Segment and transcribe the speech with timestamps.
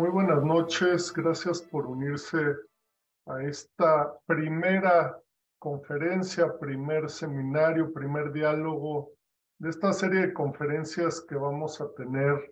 [0.00, 2.56] Muy buenas noches, gracias por unirse
[3.26, 5.14] a esta primera
[5.58, 9.10] conferencia, primer seminario, primer diálogo
[9.58, 12.50] de esta serie de conferencias que vamos a tener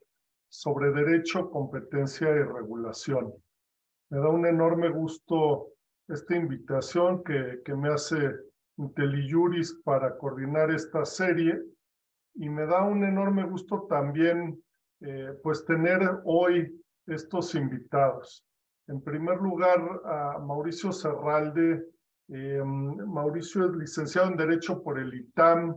[0.50, 3.32] sobre derecho, competencia y regulación.
[4.10, 5.68] Me da un enorme gusto
[6.06, 8.30] esta invitación que, que me hace
[8.76, 11.58] IntelliJuris para coordinar esta serie
[12.34, 14.62] y me da un enorme gusto también
[15.00, 16.77] eh, pues tener hoy
[17.08, 18.44] estos invitados.
[18.86, 21.84] En primer lugar, a Mauricio Serralde.
[22.28, 25.76] Eh, Mauricio es licenciado en Derecho por el ITAM,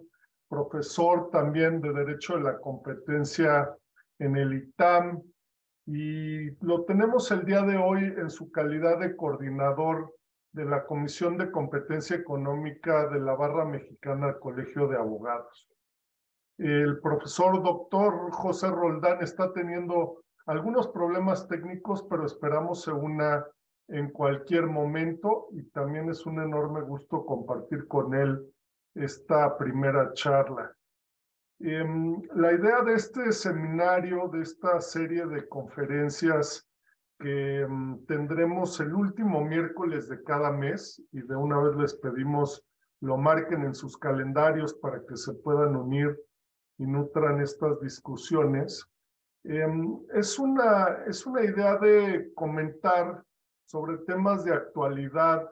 [0.50, 3.74] profesor también de Derecho de la Competencia
[4.20, 5.22] en el ITAM,
[5.88, 10.14] y lo tenemos el día de hoy en su calidad de coordinador
[10.52, 15.70] de la Comisión de Competencia Económica de la Barra Mexicana del Colegio de Abogados.
[16.58, 23.46] El profesor doctor José Roldán está teniendo algunos problemas técnicos, pero esperamos se una
[23.88, 28.46] en cualquier momento y también es un enorme gusto compartir con él
[28.96, 30.76] esta primera charla.
[31.60, 36.68] Em, la idea de este seminario, de esta serie de conferencias
[37.20, 42.66] que em, tendremos el último miércoles de cada mes y de una vez les pedimos
[43.02, 46.18] lo marquen en sus calendarios para que se puedan unir
[46.78, 48.88] y nutran estas discusiones,
[49.44, 53.24] es, una, es una idea de comentar
[53.66, 55.50] sobre temas de actualidad,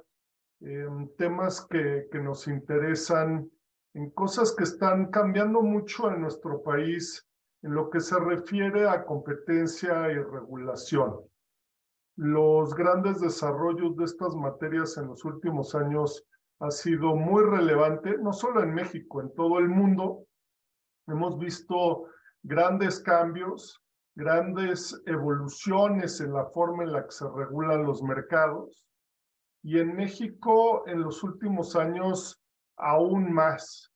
[0.61, 3.49] em, temas que, que nos interesan,
[3.93, 7.25] en cosas que están cambiando mucho en nuestro país
[7.61, 11.19] en lo que se refiere a competencia y regulación.
[12.15, 16.25] Los grandes desarrollos de estas materias en los últimos años
[16.59, 20.25] ha sido muy relevante, no solo en México, en todo el mundo.
[21.07, 22.05] Hemos visto
[22.49, 23.79] grandes cambios,
[24.15, 28.87] grandes evoluciones en la forma en la que se regulan los mercados.
[29.61, 32.41] Y en México, en los últimos años,
[32.75, 33.91] aún más.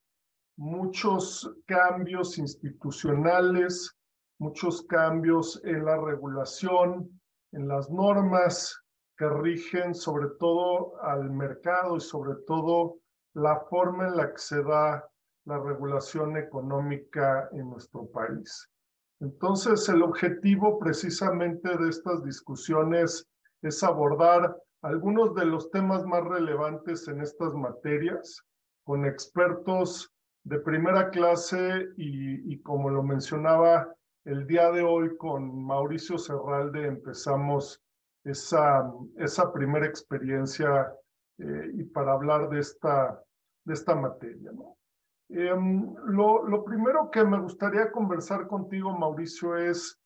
[0.56, 3.98] Muchos cambios institucionales,
[4.38, 7.10] muchos cambios en la regulación,
[7.54, 8.80] en las normas
[9.18, 12.98] que rigen sobre todo al mercado y sobre todo
[13.34, 15.10] la forma en la que se da
[15.46, 18.70] la regulación económica en nuestro país.
[19.20, 23.28] Entonces, el objetivo precisamente de estas discusiones
[23.62, 28.44] es abordar algunos de los temas más relevantes en estas materias
[28.84, 30.12] con expertos
[30.44, 33.94] de primera clase y, como lo mencionaba
[34.26, 37.82] el día de hoy con Mauricio Serralde empezamos
[38.26, 40.94] esa, esa primera experiencia
[41.38, 43.22] eh, y para hablar de esta,
[43.66, 44.52] de esta materia.
[44.54, 44.78] ¿no?
[45.30, 50.00] Em, lo, lo, primero que me gustaría conversar contigo, Mauricio, es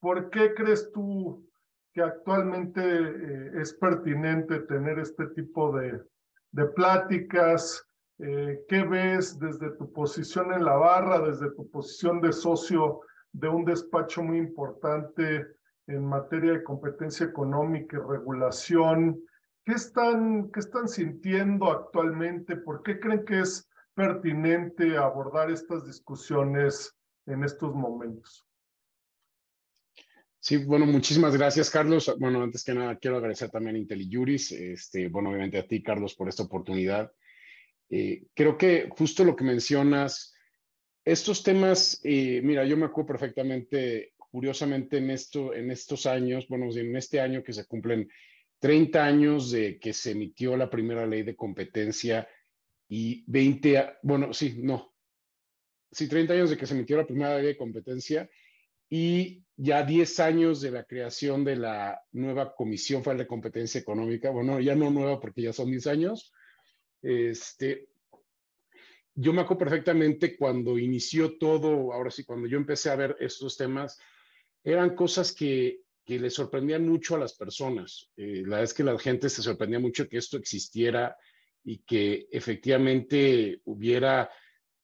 [0.00, 1.48] ¿por qué crees tú
[1.92, 6.02] que actualmente eh, es pertinente tener este tipo de,
[6.52, 7.84] de pláticas?
[8.18, 13.00] Eh, ¿Qué ves desde tu posición en la barra, desde tu posición de socio
[13.32, 15.46] de un despacho muy importante
[15.86, 19.20] en materia de competencia económica y regulación?
[19.64, 22.56] ¿Qué están, qué están sintiendo actualmente?
[22.56, 23.67] ¿Por qué creen que es
[23.98, 28.46] pertinente abordar estas discusiones en estos momentos.
[30.38, 32.14] Sí, bueno, muchísimas gracias, Carlos.
[32.20, 36.14] Bueno, antes que nada, quiero agradecer también a IntelliJuris, este, bueno, obviamente a ti, Carlos,
[36.14, 37.10] por esta oportunidad.
[37.90, 40.32] Eh, creo que justo lo que mencionas,
[41.04, 46.70] estos temas, eh, mira, yo me acuerdo perfectamente, curiosamente, en, esto, en estos años, bueno,
[46.70, 48.08] en este año que se cumplen
[48.60, 52.28] 30 años de que se emitió la primera ley de competencia
[52.88, 54.94] y 20, bueno, sí, no,
[55.90, 58.28] sí, 30 años de que se emitió la primera ley de competencia
[58.88, 64.30] y ya 10 años de la creación de la nueva Comisión Federal de Competencia Económica,
[64.30, 66.32] bueno, ya no nueva porque ya son 10 años.
[67.02, 67.88] Este,
[69.14, 73.56] yo me acuerdo perfectamente cuando inició todo, ahora sí, cuando yo empecé a ver estos
[73.56, 73.98] temas,
[74.62, 78.10] eran cosas que, que le sorprendían mucho a las personas.
[78.16, 81.16] Eh, la verdad es que la gente se sorprendía mucho que esto existiera
[81.68, 84.30] y que efectivamente hubiera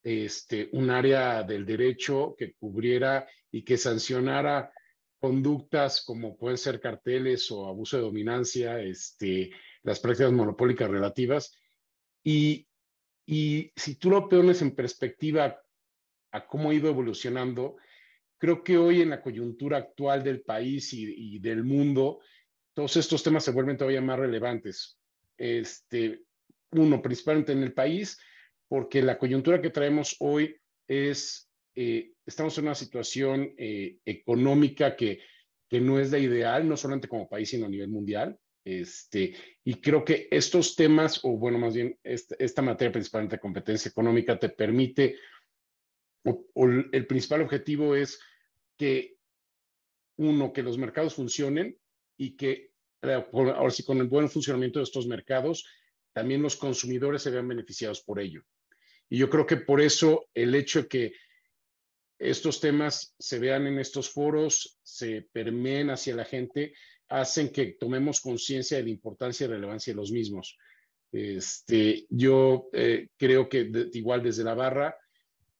[0.02, 4.70] este, un área del derecho que cubriera y que sancionara
[5.18, 9.50] conductas como pueden ser carteles o abuso de dominancia, este,
[9.82, 11.56] las prácticas monopólicas relativas.
[12.22, 12.68] Y,
[13.24, 15.58] y si tú lo pones en perspectiva
[16.32, 17.76] a cómo ha ido evolucionando,
[18.36, 22.20] creo que hoy en la coyuntura actual del país y, y del mundo,
[22.74, 24.98] todos estos temas se vuelven todavía más relevantes.
[25.38, 26.20] Este,
[26.74, 28.18] uno, principalmente en el país,
[28.68, 30.56] porque la coyuntura que traemos hoy
[30.86, 35.20] es, eh, estamos en una situación eh, económica que,
[35.68, 38.38] que no es la ideal, no solamente como país, sino a nivel mundial.
[38.64, 43.40] Este, y creo que estos temas, o bueno, más bien esta, esta materia principalmente de
[43.40, 45.16] competencia económica, te permite,
[46.24, 48.18] o, o el principal objetivo es
[48.76, 49.16] que,
[50.16, 51.76] uno, que los mercados funcionen
[52.16, 52.72] y que,
[53.02, 55.66] ahora sí, con el buen funcionamiento de estos mercados,
[56.14, 58.42] también los consumidores se vean beneficiados por ello.
[59.10, 61.12] Y yo creo que por eso el hecho de que
[62.18, 66.72] estos temas se vean en estos foros, se permeen hacia la gente,
[67.08, 70.56] hacen que tomemos conciencia de la importancia y relevancia de los mismos.
[71.12, 74.96] Este, yo eh, creo que igual desde la barra,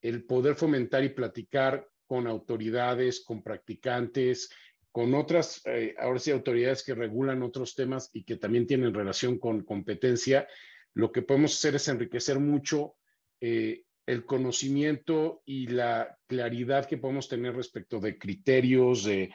[0.01, 4.51] el poder fomentar y platicar con autoridades, con practicantes,
[4.95, 9.41] con otras, eh, ahora sí, autoridades que regulan otros temas y que también tienen relación
[9.41, 10.47] con competencia,
[10.93, 12.95] lo que podemos hacer es enriquecer mucho
[13.41, 19.35] eh, el conocimiento y la claridad que podemos tener respecto de criterios, de,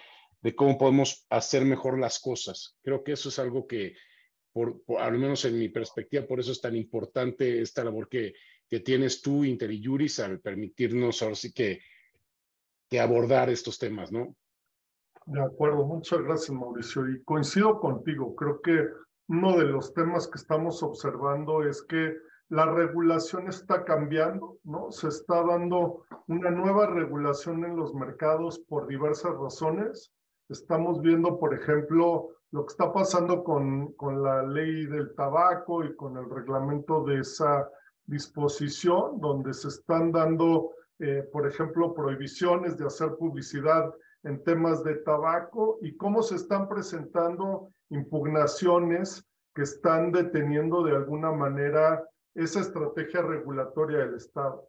[0.55, 2.77] cómo podemos hacer mejor las cosas.
[2.81, 3.97] Creo que eso es algo que,
[4.53, 8.33] por, al menos en mi perspectiva, por eso es tan importante esta labor que,
[8.65, 11.81] que tienes tú, Interijuris, al permitirnos ahora sí que,
[12.89, 14.37] que abordar estos temas, ¿no?
[15.29, 17.07] De acuerdo, muchas gracias, Mauricio.
[17.07, 18.89] Y coincido contigo, creo que
[19.27, 22.17] uno de los temas que estamos observando es que
[22.49, 24.89] la regulación está cambiando, ¿no?
[24.89, 30.11] Se está dando una nueva regulación en los mercados por diversas razones.
[30.49, 35.95] Estamos viendo, por ejemplo, lo que está pasando con, con la ley del tabaco y
[35.95, 37.69] con el reglamento de esa
[38.07, 43.93] disposición, donde se están dando, eh, por ejemplo, prohibiciones de hacer publicidad
[44.23, 49.25] en temas de tabaco y cómo se están presentando impugnaciones
[49.55, 52.03] que están deteniendo de alguna manera
[52.35, 54.67] esa estrategia regulatoria del Estado.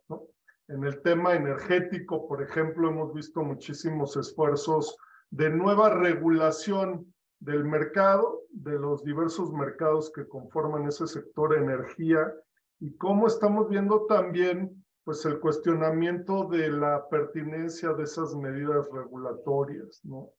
[0.68, 4.96] En el tema energético, por ejemplo, hemos visto muchísimos esfuerzos
[5.30, 12.32] de nueva regulación del mercado, de los diversos mercados que conforman ese sector energía,
[12.78, 20.00] y cómo estamos viendo también pues el cuestionamiento de la pertinencia de esas medidas regulatorias,
[20.04, 20.30] ¿no?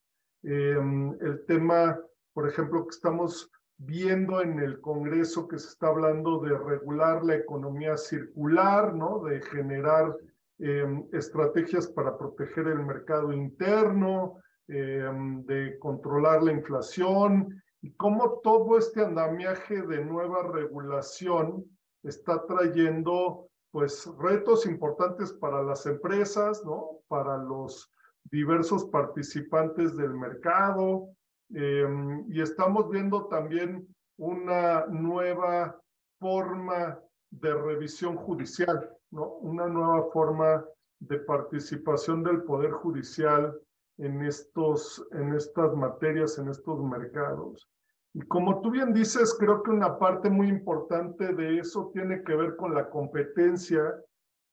[0.43, 0.77] Eh,
[1.19, 1.99] el tema,
[2.31, 7.35] por ejemplo, que estamos viendo en el Congreso que se está hablando de regular la
[7.35, 9.19] economía circular, ¿no?
[9.25, 10.15] De generar
[10.59, 14.37] eh, estrategias para proteger el mercado interno,
[14.69, 15.03] eh,
[15.47, 21.65] de controlar la inflación y cómo todo este andamiaje de nueva regulación
[22.03, 26.99] está trayendo pues retos importantes para las empresas, ¿no?
[27.07, 27.91] Para los
[28.25, 31.09] diversos participantes del mercado,
[31.53, 33.85] Em, y estamos viendo también
[34.17, 35.79] una nueva
[36.19, 39.33] forma de revisión judicial, ¿no?
[39.35, 40.63] Una nueva forma
[40.99, 43.59] de participación del Poder Judicial
[43.97, 47.67] en, estos, en estas materias, en estos mercados.
[48.13, 52.35] Y como tú bien dices, creo que una parte muy importante de eso tiene que
[52.35, 53.95] ver con la competencia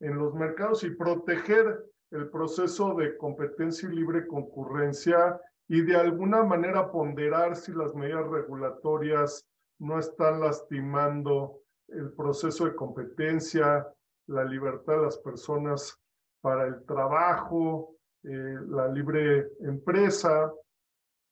[0.01, 6.43] en los mercados y proteger el proceso de competencia y libre concurrencia y de alguna
[6.45, 9.47] manera ponderar si las medidas regulatorias
[9.81, 13.87] no están lastimando el proceso de competencia,
[14.27, 15.99] la libertad de las personas
[16.41, 20.53] para el trabajo, eh, la libre empresa.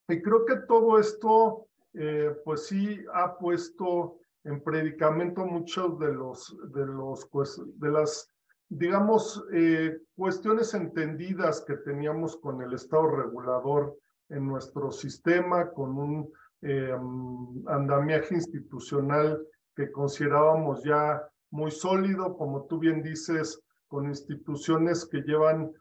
[0.08, 1.65] Y creo que todo esto,
[1.98, 8.30] eh, pues sí, ha puesto en predicamento muchos de los, de los, pues, de las,
[8.68, 13.96] digamos, eh, cuestiones entendidas que teníamos con el Estado regulador
[14.28, 16.94] en nuestro sistema con un eh,
[17.66, 19.42] andamiaje institucional
[19.74, 25.72] que considerábamos ya muy sólido, como tú bien dices, con instituciones que llevan,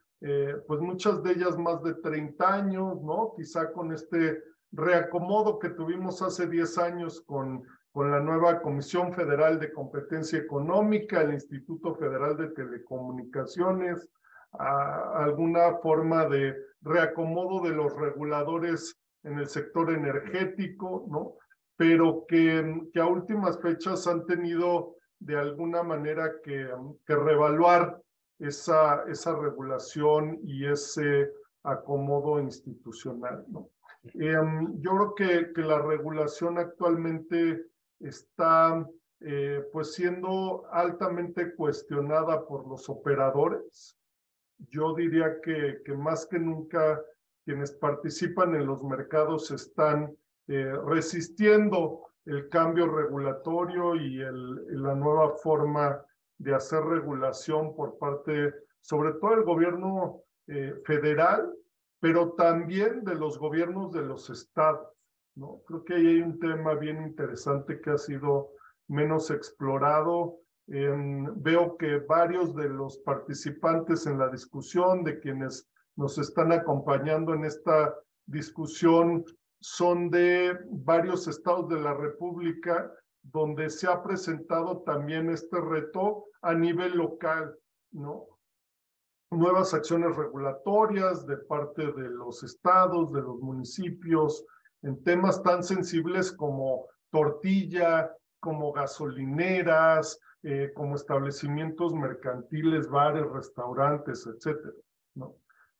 [0.67, 3.33] pues muchas de ellas más de 30 años, ¿no?
[3.35, 4.41] Quizá con este
[4.75, 11.21] reacomodo que tuvimos hace 10 años con, con la nueva Comisión Federal de Competencia Económica,
[11.21, 14.09] el Instituto Federal de Telecomunicaciones,
[14.59, 21.35] alguna forma de reacomodo de los reguladores en el sector energético, ¿no?
[21.77, 26.69] Pero que, que a últimas fechas han tenido de alguna manera que,
[27.05, 28.01] que revaluar
[28.39, 31.31] esa, esa regulación y ese
[31.63, 33.69] acomodo institucional, ¿no?
[34.13, 37.65] Em, yo creo que, que la regulación actualmente
[37.99, 38.87] está
[39.21, 43.97] eh, pues siendo altamente cuestionada por los operadores,
[44.69, 47.01] yo diría que, que más que nunca
[47.43, 50.15] quienes participan en los mercados están
[50.47, 56.03] eh, resistiendo el cambio regulatorio y el, la nueva forma
[56.37, 61.53] de hacer regulación por parte, sobre todo el gobierno eh, federal,
[62.05, 64.89] pero también de los gobiernos de los estados.
[65.33, 65.63] ¿no?
[65.65, 68.51] Creo que ahí hay un tema bien interesante que ha sido
[68.87, 70.37] menos explorado.
[70.67, 77.43] veo que varios de los participantes en la discusión, de quienes nos están acompañando en
[77.43, 77.95] esta
[78.27, 79.25] discusión,
[79.59, 82.87] son de varios estados de la República
[83.23, 87.57] donde se ha presentado también este reto a nivel local,
[87.93, 88.27] ¿no?
[89.31, 94.45] Nuevas acciones regulatorias de parte de los estados, de los municipios,
[94.83, 104.73] en temas tan sensibles como tortilla, como gasolineras, eh, como establecimientos mercantiles, bares, restaurantes, etcétera.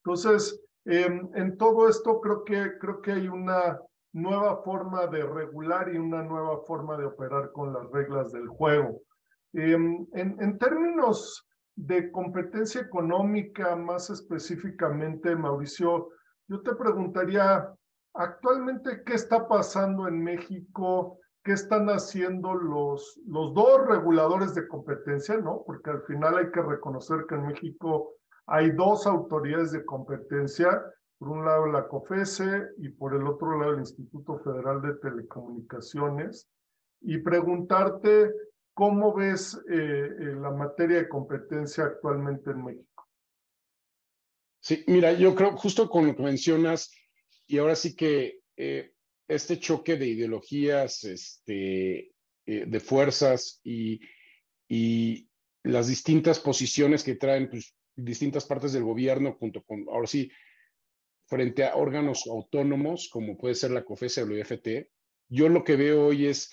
[0.03, 3.79] Entonces, em, en todo esto creo que, creo que hay una
[4.13, 9.01] nueva forma de regular y una nueva forma de operar con las reglas del juego.
[9.53, 16.09] Em, en, en términos de competencia económica, más específicamente, Mauricio,
[16.47, 17.69] yo te preguntaría,
[18.13, 21.19] actualmente, ¿qué está pasando en México?
[21.43, 25.37] ¿Qué están haciendo los, los dos reguladores de competencia?
[25.37, 25.63] ¿no?
[25.65, 28.13] Porque al final hay que reconocer que en México
[28.47, 30.81] hay dos autoridades de competencia
[31.17, 36.47] por un lado la COFESE y por el otro lado el Instituto Federal de Telecomunicaciones,
[37.01, 38.31] y preguntarte
[38.75, 43.07] cómo ves eh, eh, la materia de competencia actualmente en México.
[44.59, 46.91] Sí, mira, yo creo justo con lo que mencionas,
[47.47, 48.91] y ahora sí que eh,
[49.27, 52.11] este choque de ideologías, este,
[52.45, 53.99] de fuerzas y,
[54.67, 55.29] y
[55.63, 60.29] las distintas posiciones que traen pues, distintas partes del gobierno junto con, ahora sí,
[61.27, 64.89] frente a órganos autónomos, como puede ser la COFESE o la IFT.
[65.29, 66.51] Yo lo que veo hoy es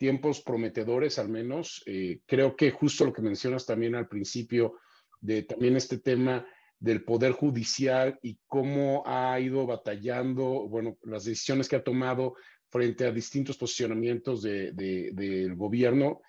[0.00, 1.82] tiempos prometedores, al menos.
[1.84, 4.78] Eh, creo que justo lo que mencionas también al principio,
[5.20, 6.46] de también este tema
[6.78, 12.34] del Poder Judicial y cómo ha ido batallando, bueno, las decisiones que ha tomado
[12.70, 16.22] frente a distintos posicionamientos de, del gobierno.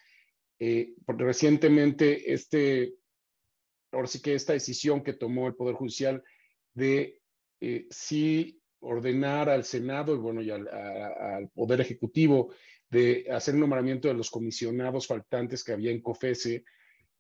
[0.60, 2.96] Eh, recientemente, este,
[3.94, 6.22] ahora sí que esta decisión que tomó el Poder Judicial
[6.74, 7.22] de
[7.62, 12.54] eh, sí ordenar al Senado y bueno, y al, Poder Ejecutivo
[12.92, 16.66] de hacer el nombramiento de los comisionados faltantes que había en COFESE,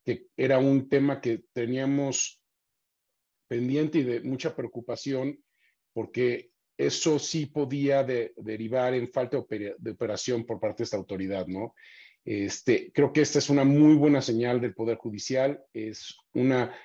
[0.03, 2.41] que era un tema que teníamos
[3.47, 5.41] pendiente y de mucha preocupación,
[5.93, 11.73] porque eso sí podía derivar en falta de, operación por parte de esta autoridad, ¿no?
[12.23, 16.75] Este, creo que esta es una muy buena señal del Poder Judicial, es una,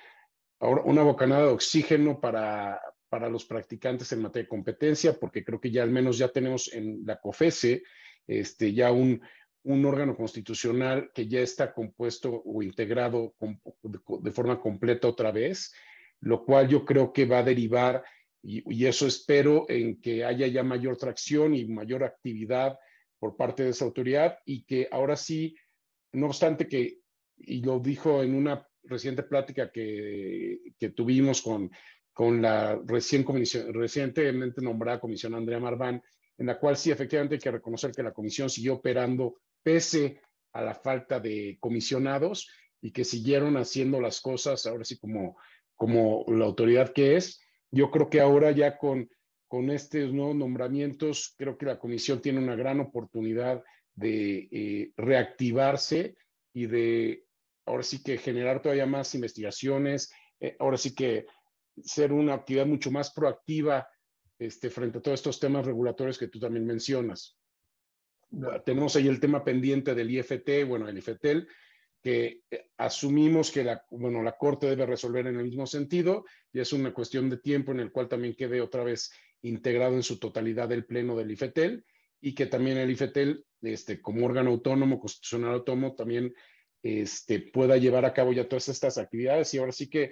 [0.59, 2.79] una bocanada de oxígeno para,
[3.09, 6.71] para los practicantes en materia de competencia, porque creo que ya al menos ya tenemos
[6.73, 7.83] en la COFESE
[8.27, 9.21] este, ya un,
[9.63, 13.35] un órgano constitucional que ya está compuesto o integrado
[13.83, 15.73] de, forma completa otra vez,
[16.21, 18.03] lo cual yo creo que va a derivar,
[18.41, 22.77] y, eso espero, en que haya ya mayor tracción y mayor actividad
[23.19, 25.55] por parte de esa autoridad y que ahora sí,
[26.13, 26.99] no obstante que,
[27.37, 31.69] y lo dijo en una reciente plática que, que tuvimos con
[32.17, 33.23] con la recién
[33.71, 36.01] recientemente nombrada comisión Andrea Marván,
[36.37, 40.21] en la cual sí efectivamente hay que reconocer que la comisión siguió operando pese
[40.53, 42.49] a la falta de comisionados
[42.81, 45.37] y que siguieron haciendo las cosas ahora sí como,
[45.75, 47.41] como la autoridad que es.
[47.71, 49.09] Yo creo que ahora ya con,
[49.47, 53.63] con estos nuevos nombramientos, creo que la comisión tiene una gran oportunidad
[53.95, 56.15] de eh, reactivarse
[56.53, 57.25] y de
[57.65, 61.25] ahora sí que generar todavía más investigaciones, eh, ahora sí que
[61.83, 63.87] ser una actividad mucho más proactiva
[64.39, 67.37] este, frente a todos estos temas regulatorios que tú también mencionas.
[68.65, 71.47] Tenemos ahí el tema pendiente del IFT, bueno, el IFTEL,
[72.03, 76.59] que eh, asumimos que la, bueno, la Corte debe resolver en el mismo sentido y
[76.59, 80.19] es una cuestión de tiempo en el cual también quede otra vez integrado en su
[80.19, 81.85] totalidad el pleno del IFETEL
[82.19, 86.33] y que también el IFETEL, este, como órgano autónomo, constitucional autónomo, también
[86.83, 90.11] este, pueda llevar a cabo ya todas estas actividades y ahora sí que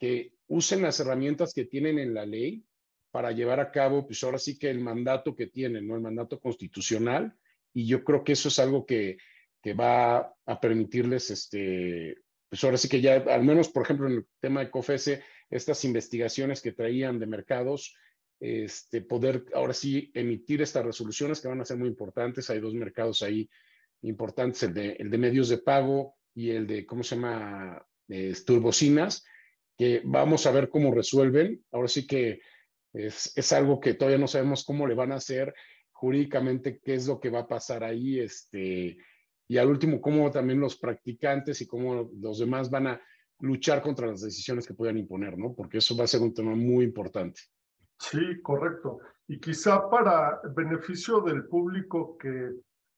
[0.00, 2.64] que usen las herramientas que tienen en la ley
[3.10, 5.94] para llevar a cabo, pues ahora sí que el mandato que tienen, ¿no?
[5.96, 7.34] El mandato constitucional.
[7.72, 9.18] Y yo creo que eso es algo que,
[9.62, 12.16] que va a permitirles, este,
[12.48, 15.84] pues ahora sí que ya, al menos, por ejemplo, en el tema de COFESE, estas
[15.84, 17.94] investigaciones que traían de mercados,
[18.40, 22.48] este, poder ahora sí emitir estas resoluciones que van a ser muy importantes.
[22.50, 23.48] Hay dos mercados ahí
[24.02, 27.84] importantes, el de, el de medios de pago y el de, ¿cómo se llama?
[28.12, 29.24] Eh, turbocinas
[29.78, 31.64] que vamos a ver cómo resuelven.
[31.70, 32.40] Ahora sí que
[32.92, 35.54] es, es, algo que todavía no sabemos cómo le van a hacer
[35.92, 38.96] jurídicamente, qué es lo que va a pasar ahí, este,
[39.48, 43.00] y al último, cómo también los practicantes y cómo los demás van a
[43.40, 45.54] luchar contra las decisiones que puedan imponer, ¿no?
[45.54, 47.40] Porque eso va a ser un tema muy importante.
[47.98, 49.00] Sí, correcto.
[49.28, 52.50] Y quizá para beneficio del público que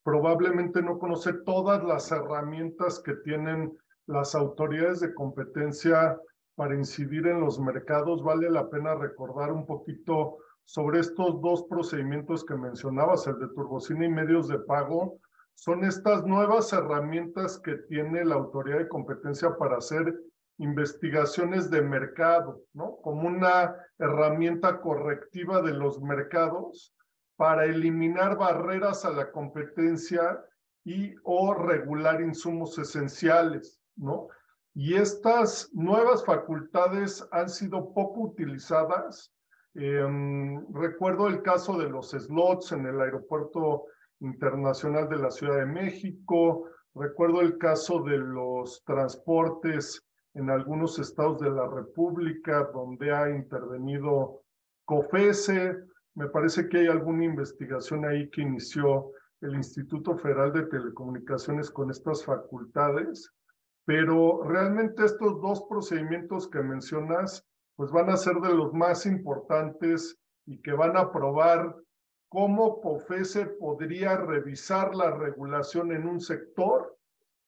[0.05, 6.19] probablemente no conoce todas las herramientas que tienen las autoridades de competencia
[6.55, 12.45] para incidir en los mercados, vale la pena recordar un poquito sobre estos dos procedimientos
[12.45, 15.19] que mencionabas, el de turbocina y medios de pago.
[15.55, 20.15] Son estas nuevas herramientas que tiene la autoridad de competencia para hacer
[20.59, 22.97] investigaciones de mercado, ¿no?
[23.03, 26.95] Como una herramienta correctiva de los mercados
[27.37, 30.41] para eliminar barreras a la competencia
[30.85, 34.29] y o regular insumos esenciales, ¿no?
[34.75, 39.31] Y estas nuevas facultades han sido poco utilizadas.
[39.75, 43.85] Em, recuerdo el caso de los slots en el aeropuerto
[44.21, 46.69] internacional de la Ciudad de México.
[46.95, 50.03] Recuerdo el caso de los transportes
[50.35, 54.43] en algunos estados de la República donde ha intervenido
[54.85, 55.77] COFESE.
[56.15, 59.11] Me parece que hay alguna investigación ahí que inició
[59.41, 63.31] el Instituto Federal de Telecomunicaciones con estas facultades,
[63.85, 67.45] pero realmente estos dos procedimientos que mencionas,
[67.77, 71.77] pues van a ser de los más importantes y que van a probar
[72.29, 76.97] cómo COFESE podría revisar la regulación en un sector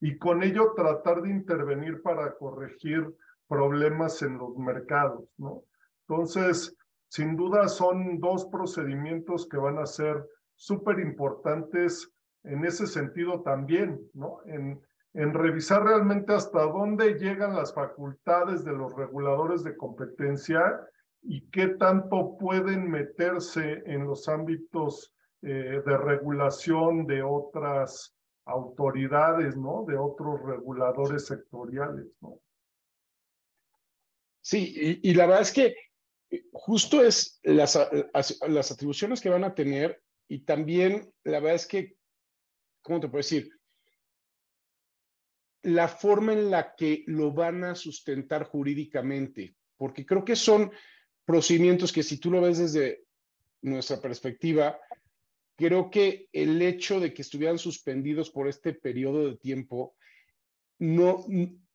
[0.00, 3.14] y con ello tratar de intervenir para corregir
[3.48, 5.62] problemas en los mercados, ¿no?
[6.06, 6.76] Entonces,
[7.08, 10.26] sin duda son dos procedimientos que van a ser
[10.56, 12.10] súper importantes
[12.42, 14.40] en ese sentido también, ¿no?
[14.46, 14.80] En,
[15.14, 20.80] en revisar realmente hasta dónde llegan las facultades de los reguladores de competencia
[21.22, 29.84] y qué tanto pueden meterse en los ámbitos eh, de regulación de otras autoridades, ¿no?
[29.86, 32.40] De otros reguladores sectoriales, ¿no?
[34.42, 35.74] Sí, y, la verdad es que
[36.30, 37.78] eh, justo es las,
[38.12, 41.96] las atribuciones que van a tener y también la verdad es que,
[42.82, 43.48] ¿cómo te puedo decir?
[45.64, 50.70] La forma en la que lo van a sustentar jurídicamente, porque creo que son
[51.24, 53.04] procedimientos que si tú lo ves desde
[53.62, 54.78] nuestra perspectiva,
[55.56, 59.96] creo que el hecho de que estuvieran suspendidos por este periodo de tiempo
[60.78, 61.24] no,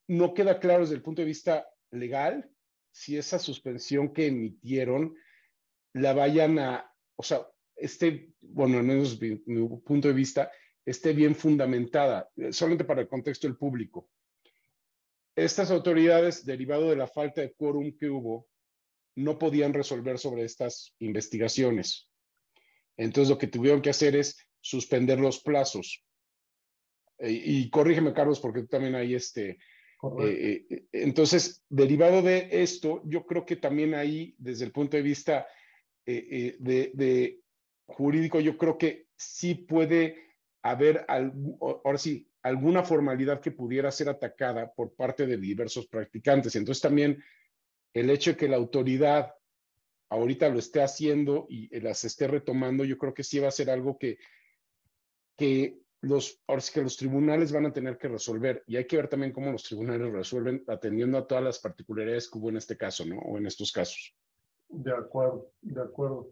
[0.08, 2.50] no queda claro desde el punto de vista legal
[2.92, 5.16] si esa suspensión que emitieron
[5.94, 9.36] la vayan a, o sea, esté, bueno, al menos mi
[9.80, 10.52] punto de vista,
[10.90, 14.10] esté bien fundamentada, solamente para el contexto del público.
[15.36, 18.48] Estas autoridades, derivado de la falta de quórum que hubo,
[19.16, 22.10] no podían resolver sobre estas investigaciones.
[22.98, 26.04] Entonces lo que tuvieron que hacer es suspender los plazos.
[27.20, 29.60] Eh, y corrígeme, Carlos, porque tú también hay este...
[30.22, 35.04] Eh, eh, entonces, derivado de esto, yo creo que también ahí, desde el punto de
[35.04, 35.46] vista
[36.06, 36.58] de,
[36.94, 37.42] de,
[37.86, 40.29] jurídico, yo creo que sí puede
[40.62, 46.56] haber, ahora sí, alguna formalidad que pudiera ser atacada por parte de diversos practicantes.
[46.56, 47.24] Entonces, también
[47.94, 49.34] el hecho de que la autoridad
[50.10, 53.52] ahorita lo esté haciendo y eh, las esté retomando, yo creo que sí va a
[53.52, 54.18] ser algo que,
[55.38, 58.98] que los, ahora sí que los tribunales van a tener que resolver y hay que
[58.98, 62.78] ver también cómo los tribunales resuelven atendiendo a todas las particularidades que hubo en este
[62.78, 63.20] caso, ¿no?
[63.20, 64.16] O en estos casos.
[64.70, 66.32] De acuerdo, de acuerdo.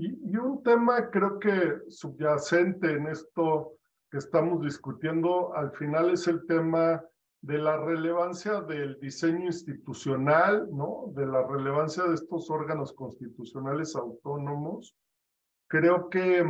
[0.00, 3.72] Y, un tema creo que subyacente en esto
[4.08, 7.04] que estamos discutiendo al final es el tema
[7.40, 11.12] de la relevancia del diseño institucional, ¿no?
[11.16, 14.94] De la relevancia de estos órganos constitucionales autónomos.
[15.66, 16.46] Creo que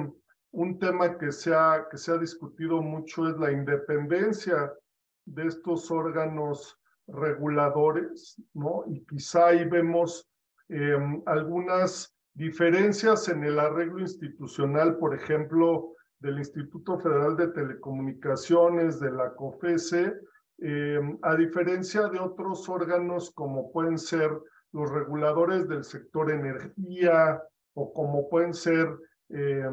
[0.50, 4.74] un tema que se ha, que se discutido mucho es la independencia
[5.24, 8.84] de estos órganos reguladores, ¿no?
[8.88, 10.28] Y quizá ahí vemos
[10.68, 19.10] em, algunas diferencias en el arreglo institucional, por ejemplo, del Instituto Federal de Telecomunicaciones, de
[19.10, 20.14] la COFESE,
[20.58, 24.30] eh, a diferencia de otros órganos como pueden ser
[24.72, 27.42] los reguladores del sector energía
[27.74, 28.88] o como pueden ser
[29.30, 29.64] eh,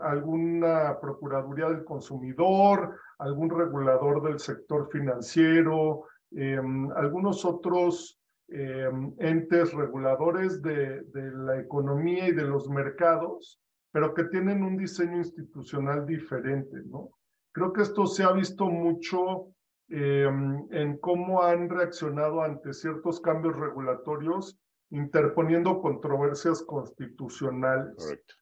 [0.00, 6.60] alguna Procuraduría del Consumidor, algún regulador del sector financiero, eh,
[6.96, 8.17] algunos otros
[8.48, 13.60] entes reguladores de, de la economía y de los mercados,
[13.92, 17.10] pero que tienen un diseño institucional diferente, ¿no?
[17.52, 19.52] Creo que esto se ha visto mucho
[19.90, 24.58] Em, en cómo han reaccionado ante ciertos cambios regulatorios,
[24.90, 27.96] interponiendo controversias constitucionales,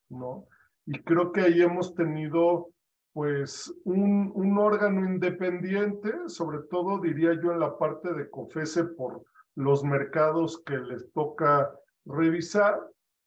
[0.09, 0.45] ¿no?
[0.85, 2.69] Y creo que ahí hemos tenido,
[3.13, 9.23] pues, un, un órgano independiente, sobre todo, diría yo, en la parte de COFESE por
[9.57, 11.71] los mercados que les toca
[12.05, 12.79] revisar,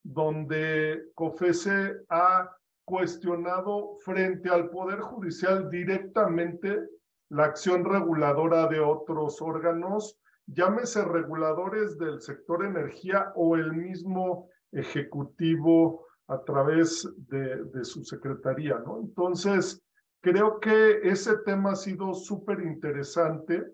[0.04, 2.48] donde COFESE ha
[2.84, 6.78] cuestionado frente al Poder Judicial directamente
[7.30, 16.06] la acción reguladora de otros órganos, llámese reguladores del sector energía o el mismo Ejecutivo
[16.28, 19.00] a través de, su secretaría, ¿no?
[19.00, 19.82] Entonces,
[20.20, 23.64] creo que ese tema ha sido súper interesante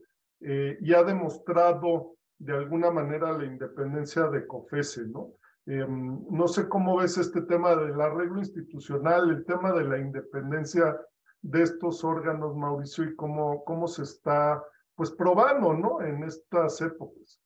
[0.40, 5.34] eh, y ha demostrado de alguna manera la independencia de COFESE, ¿no?
[5.66, 10.96] Em, no sé cómo ves este tema del arreglo institucional, el tema de la independencia
[11.42, 14.62] de estos órganos, Mauricio, y cómo, cómo se está
[14.94, 16.00] pues probando, ¿no?
[16.02, 17.40] En estas épocas.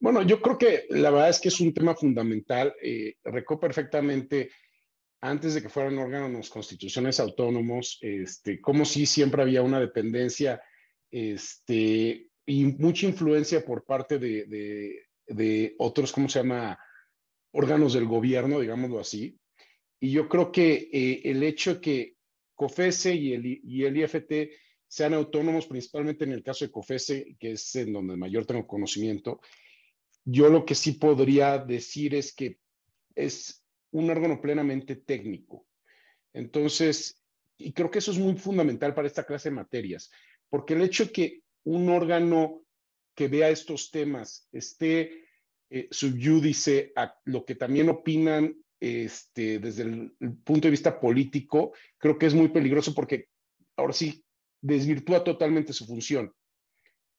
[0.00, 2.74] Bueno, yo creo que la verdad es que es un tema fundamental.
[2.82, 4.50] Eh, recuerdo perfectamente,
[5.20, 10.60] antes de que fueran órganos constituciones autónomos, este, como si siempre había una dependencia
[11.10, 16.78] este, y mucha influencia por parte de, de, de otros, ¿cómo se llama?
[17.54, 19.38] órganos del gobierno, digámoslo así.
[20.00, 22.16] Y yo creo que eh, el hecho de que
[22.54, 24.50] COFESE y el, y el IFT
[24.86, 29.40] sean autónomos, principalmente en el caso de COFESE, que es en donde mayor tengo conocimiento,
[30.24, 32.58] yo lo que sí podría decir es que
[33.14, 35.66] es un órgano plenamente técnico.
[36.32, 37.22] Entonces,
[37.56, 40.10] y creo que eso es muy fundamental para esta clase de materias,
[40.50, 42.62] porque el hecho de que un órgano
[43.14, 45.24] que vea estos temas esté
[45.70, 50.12] eh, subyúdice a lo que también opinan este, desde el,
[50.44, 53.28] punto de vista político, creo que es muy peligroso porque
[53.76, 54.24] ahora sí
[54.60, 56.32] desvirtúa totalmente su función.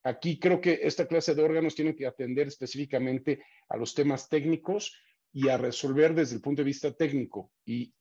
[0.03, 4.95] Aquí creo que esta clase de órganos tienen que atender específicamente a los temas técnicos
[5.33, 7.51] y a resolver desde el punto de vista técnico.
[7.65, 7.91] Y,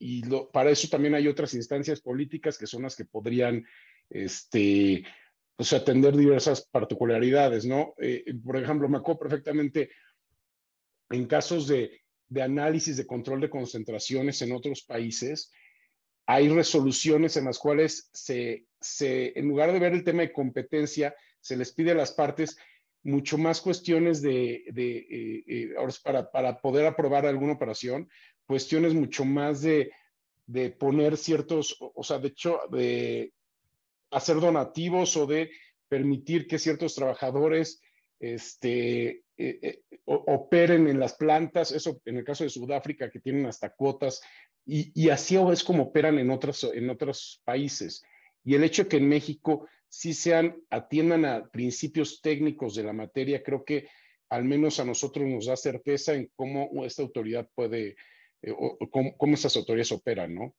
[0.53, 3.65] para eso también hay otras instancias políticas que son las que podrían
[4.11, 5.05] este,
[5.57, 7.95] pues, atender diversas particularidades, ¿no?
[7.99, 9.91] Eh, por ejemplo, me acuerdo perfectamente
[11.11, 12.01] en casos de,
[12.41, 15.53] análisis de control de concentraciones en otros países,
[16.27, 21.15] hay resoluciones en las cuales se, se, en lugar de ver el tema de competencia,
[21.41, 22.57] se les pide a las partes
[23.05, 28.09] mucho más cuestiones de, de eh, eh, para, para poder aprobar alguna operación,
[28.47, 29.93] cuestiones mucho más de,
[30.47, 33.33] de poner ciertos, o, sea, de hecho, de
[34.15, 35.51] hacer donativos o de
[35.89, 37.81] permitir que ciertos trabajadores
[38.21, 43.47] este, eh, eh, operen en las plantas, eso en el caso de Sudáfrica, que tienen
[43.47, 44.23] hasta cuotas,
[44.65, 48.03] y, y así es como operan en otros, en otros países.
[48.45, 52.93] Y el hecho de que en México sí sean, atiendan a principios técnicos de la
[52.93, 53.89] materia, creo que
[54.31, 57.97] al menos a nosotros nos da certeza en cómo esta autoridad puede,
[58.43, 60.55] eh, o, cómo, cómo estas autoridades operan, ¿no?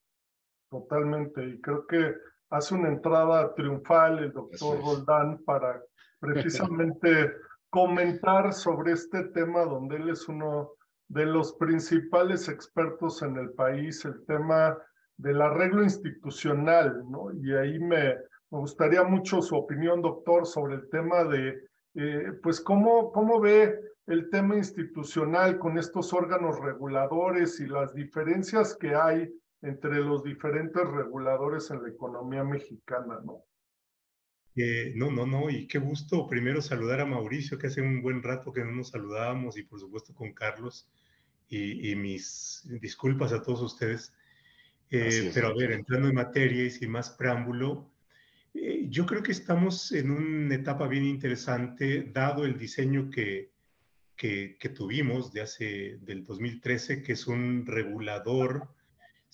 [0.70, 2.14] Totalmente, y creo que
[2.56, 5.82] hace una entrada triunfal el doctor Roldán para
[6.20, 7.34] precisamente
[7.70, 10.72] comentar sobre este tema donde él es uno
[11.10, 14.78] de los principales expertos en el país, el tema
[15.18, 17.32] del arreglo institucional, ¿no?
[17.34, 18.16] Y ahí me,
[18.50, 23.80] me gustaría mucho su opinión, doctor, sobre el tema de, eh, pues, cómo, cómo ve
[24.08, 29.30] el tema institucional con estos órganos reguladores y las diferencias que hay
[29.66, 33.44] entre los diferentes reguladores en la economía mexicana, ¿no?
[34.96, 38.54] no, no, no, y qué gusto primero saludar a Mauricio, que hace un buen rato
[38.54, 40.88] que no nos saludábamos, y por supuesto con Carlos,
[41.50, 44.14] y, mis disculpas a todos ustedes.
[44.90, 47.92] Eh, pero a ver, entrando en materia y sin más preámbulo,
[48.54, 53.52] eh, yo creo que estamos en una etapa bien interesante, dado el diseño que,
[54.16, 58.70] que, que tuvimos de hace, del 2013, que es un regulador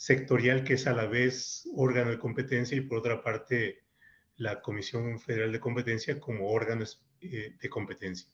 [0.02, 3.84] sectorial que es a la vez órgano de competencia y por otra parte
[4.36, 8.28] la Comisión Federal de Competencia como órganos eh, de competencia.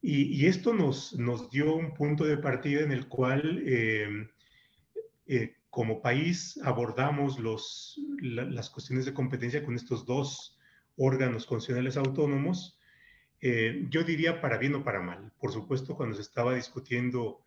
[0.00, 4.28] Y, esto nos, nos dio un punto de partida en el cual, eh,
[5.26, 10.56] eh, como país, abordamos los, las cuestiones de competencia con estos dos
[10.96, 12.78] órganos constitucionales autónomos.
[13.40, 15.32] yo diría para bien o para mal.
[15.40, 17.43] Por supuesto, cuando se estaba discutiendo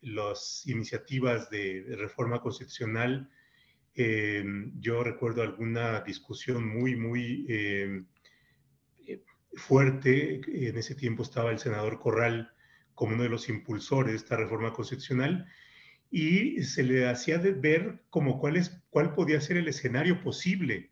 [0.00, 3.30] las iniciativas de reforma constitucional,
[3.98, 8.06] Em, yo recuerdo alguna discusión muy, muy em,
[9.06, 9.22] eh,
[9.54, 10.42] fuerte.
[10.68, 12.52] En ese tiempo estaba el senador Corral
[12.94, 15.46] como uno de los impulsores de esta reforma constitucional
[16.10, 20.90] y se le hacía ver como cuál, es, cuál podía ser el escenario posible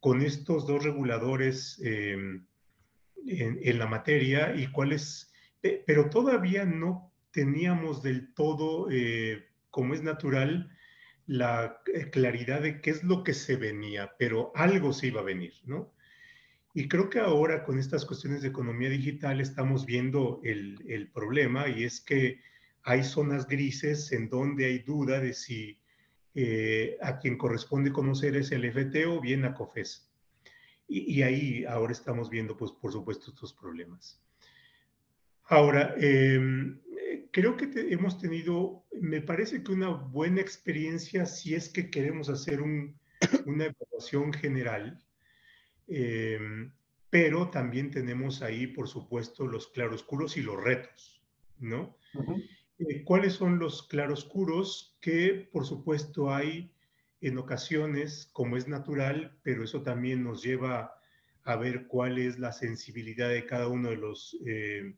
[0.00, 2.48] con estos dos reguladores en,
[3.24, 5.32] en, la materia y cuáles,
[5.86, 10.70] pero todavía no teníamos del todo, eh, como es natural,
[11.26, 15.24] la eh, claridad de qué es lo que se venía, pero algo se iba a
[15.24, 15.92] venir, ¿no?
[16.74, 21.84] Y creo que ahora con estas cuestiones de economía digital estamos viendo el, problema y
[21.84, 22.40] es que
[22.82, 25.78] hay zonas grises en donde hay duda de si
[26.34, 30.08] eh, a quien corresponde conocer es el FT o bien a COFES.
[30.88, 34.20] Y, ahí ahora estamos viendo, pues, por supuesto, estos problemas.
[35.44, 36.80] Ahora, em,
[37.32, 42.60] creo que hemos tenido, me parece que una buena experiencia si es que queremos hacer
[43.46, 45.02] una evaluación general,
[45.88, 46.72] em,
[47.10, 51.22] pero también tenemos ahí, por supuesto, los claroscuros y los retos,
[51.58, 51.98] ¿no?
[52.78, 54.96] Eh, ¿Cuáles son los claroscuros?
[55.00, 56.72] Que, por supuesto, hay
[57.20, 60.94] en ocasiones, como es natural, pero eso también nos lleva
[61.44, 64.94] a ver cuál es la sensibilidad de cada uno de los, eh,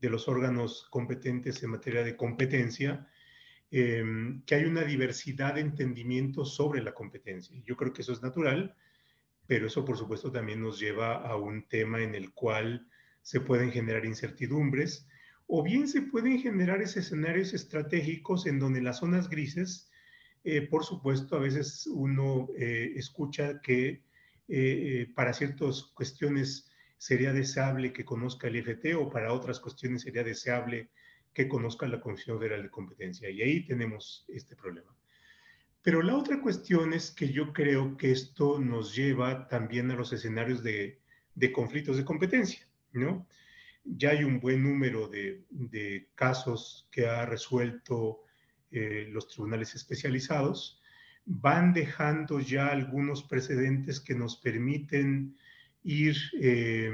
[0.00, 3.06] de los órganos competentes en materia de competencia,
[3.70, 7.56] em, que hay una diversidad de entendimientos sobre la competencia.
[7.64, 8.74] Yo creo que eso es natural,
[9.46, 12.88] pero eso por supuesto también nos lleva a un tema en el cual
[13.22, 15.06] se pueden generar incertidumbres
[15.46, 19.90] o bien se pueden generar esos escenarios estratégicos en donde las zonas grises
[20.42, 24.02] eh, por supuesto, a veces uno eh, escucha que
[24.48, 26.69] eh, para ciertas cuestiones
[27.00, 30.90] sería deseable que conozca el IFT o para otras cuestiones sería deseable
[31.32, 33.30] que conozca la Comisión Federal de Competencia.
[33.30, 34.94] Y ahí tenemos este problema.
[35.80, 40.12] Pero la otra cuestión es que yo creo que esto nos lleva también a los
[40.12, 41.00] escenarios de,
[41.54, 43.26] conflictos de competencia, ¿no?
[43.82, 48.24] Ya hay un buen número de, de casos que ha resuelto
[48.70, 50.82] eh, los tribunales especializados,
[51.24, 55.34] van dejando ya algunos precedentes que nos permiten
[55.82, 56.92] ir eh,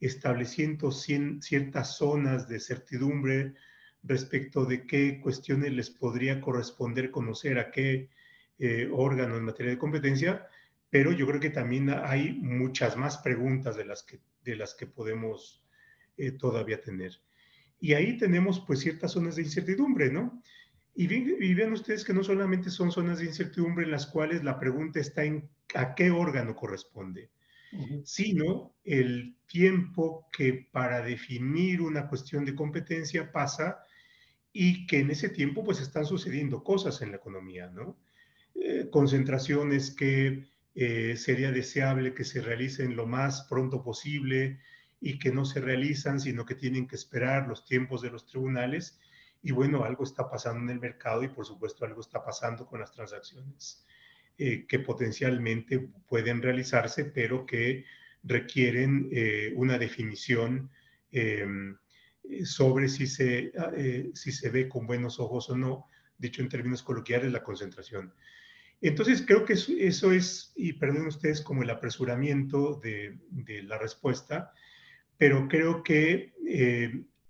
[0.00, 3.54] estableciendo ciertas zonas de certidumbre
[4.02, 8.10] respecto de qué cuestiones les podría corresponder conocer a qué
[8.58, 10.46] eh, órgano en materia de competencia,
[10.90, 14.86] pero yo creo que también hay muchas más preguntas de las que, de las que
[14.86, 15.62] podemos
[16.38, 17.10] todavía tener.
[17.80, 20.40] Y ahí tenemos pues ciertas zonas de incertidumbre, ¿no?
[20.96, 25.00] Y, vean ustedes que no solamente son zonas de incertidumbre en las cuales la pregunta
[25.00, 27.30] está en a qué órgano corresponde,
[28.04, 33.84] sino el tiempo que para definir una cuestión de competencia pasa
[34.52, 37.98] y que en ese tiempo pues están sucediendo cosas en la economía, ¿no?
[38.54, 44.60] Eh, concentraciones que eh, sería deseable que se realicen lo más pronto posible
[45.00, 48.98] y que no se realizan, sino que tienen que esperar los tiempos de los tribunales
[49.42, 52.80] y bueno, algo está pasando en el mercado y por supuesto algo está pasando con
[52.80, 53.84] las transacciones
[54.38, 57.84] eh, que potencialmente pueden realizarse, pero que
[58.22, 60.70] requieren eh, una definición
[61.12, 61.76] em,
[62.44, 65.86] sobre si se, eh, si se ve con buenos ojos o no,
[66.18, 68.14] dicho en términos coloquiales, la concentración.
[68.80, 74.52] Entonces, creo que eso, es, y perdonen ustedes, como el apresuramiento de, de la respuesta,
[75.16, 76.32] pero creo que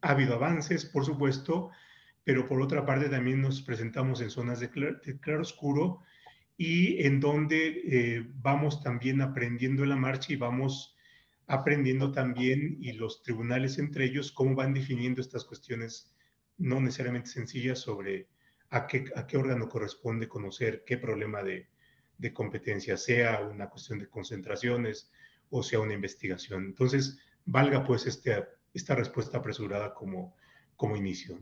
[0.01, 1.71] ha habido avances, por supuesto,
[2.25, 4.71] pero por otra parte también nos presentamos en zonas de,
[5.21, 6.01] claroscuro
[6.57, 10.97] y en donde eh, vamos también aprendiendo la marcha y vamos
[11.47, 16.15] aprendiendo también, y los tribunales entre ellos, cómo van definiendo estas cuestiones
[16.57, 18.29] no necesariamente sencillas sobre
[18.71, 21.69] a qué, a qué órgano corresponde conocer qué problema de,
[22.19, 25.11] de competencia, sea una cuestión de concentraciones
[25.51, 26.65] o sea una investigación.
[26.65, 30.35] Entonces, valga pues este, esta respuesta apresurada como,
[30.77, 31.39] como inicio.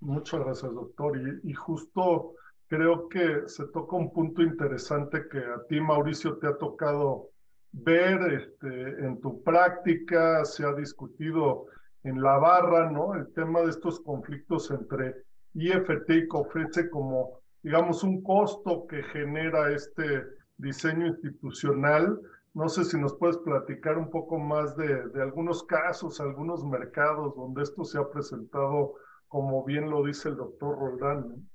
[0.00, 1.40] Muchas gracias, doctor.
[1.42, 2.34] Y, justo
[2.74, 7.28] creo que se toca un punto interesante que a ti, Mauricio, te ha tocado
[7.72, 11.66] ver este, en tu práctica, se ha discutido
[12.02, 13.14] en la barra, ¿no?
[13.14, 15.14] El tema de estos conflictos entre
[15.54, 20.24] IFT y COFESE como, digamos, un costo que genera este
[20.56, 22.20] diseño institucional.
[22.54, 27.34] No sé si nos puedes platicar un poco más de, de algunos casos, algunos mercados
[27.36, 28.94] donde esto se ha presentado
[29.28, 31.48] como bien lo dice el doctor Roldán.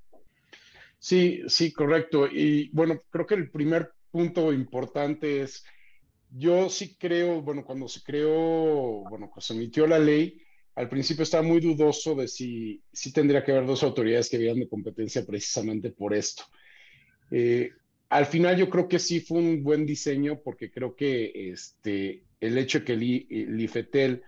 [1.00, 2.28] Sí, sí, correcto.
[2.28, 5.64] Y bueno, creo que el primer punto importante es,
[6.30, 10.42] yo sí creo, bueno, cuando se creó, bueno, cuando se emitió la ley,
[10.76, 14.60] al principio estaba muy dudoso de si, si tendría que haber dos autoridades que vieran
[14.60, 16.44] de competencia precisamente por esto.
[17.32, 17.72] Eh,
[18.10, 22.58] al final yo creo que sí fue un buen diseño porque creo que este, el
[22.58, 24.24] hecho de que el, IFETEL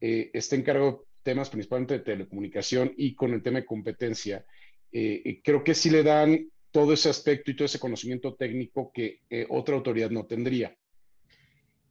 [0.00, 4.46] eh, esté encargado temas principalmente de telecomunicación y con el tema de competencia,
[4.92, 9.20] eh, creo que sí le dan todo ese aspecto y todo ese conocimiento técnico que
[9.30, 10.76] eh, otra autoridad no tendría.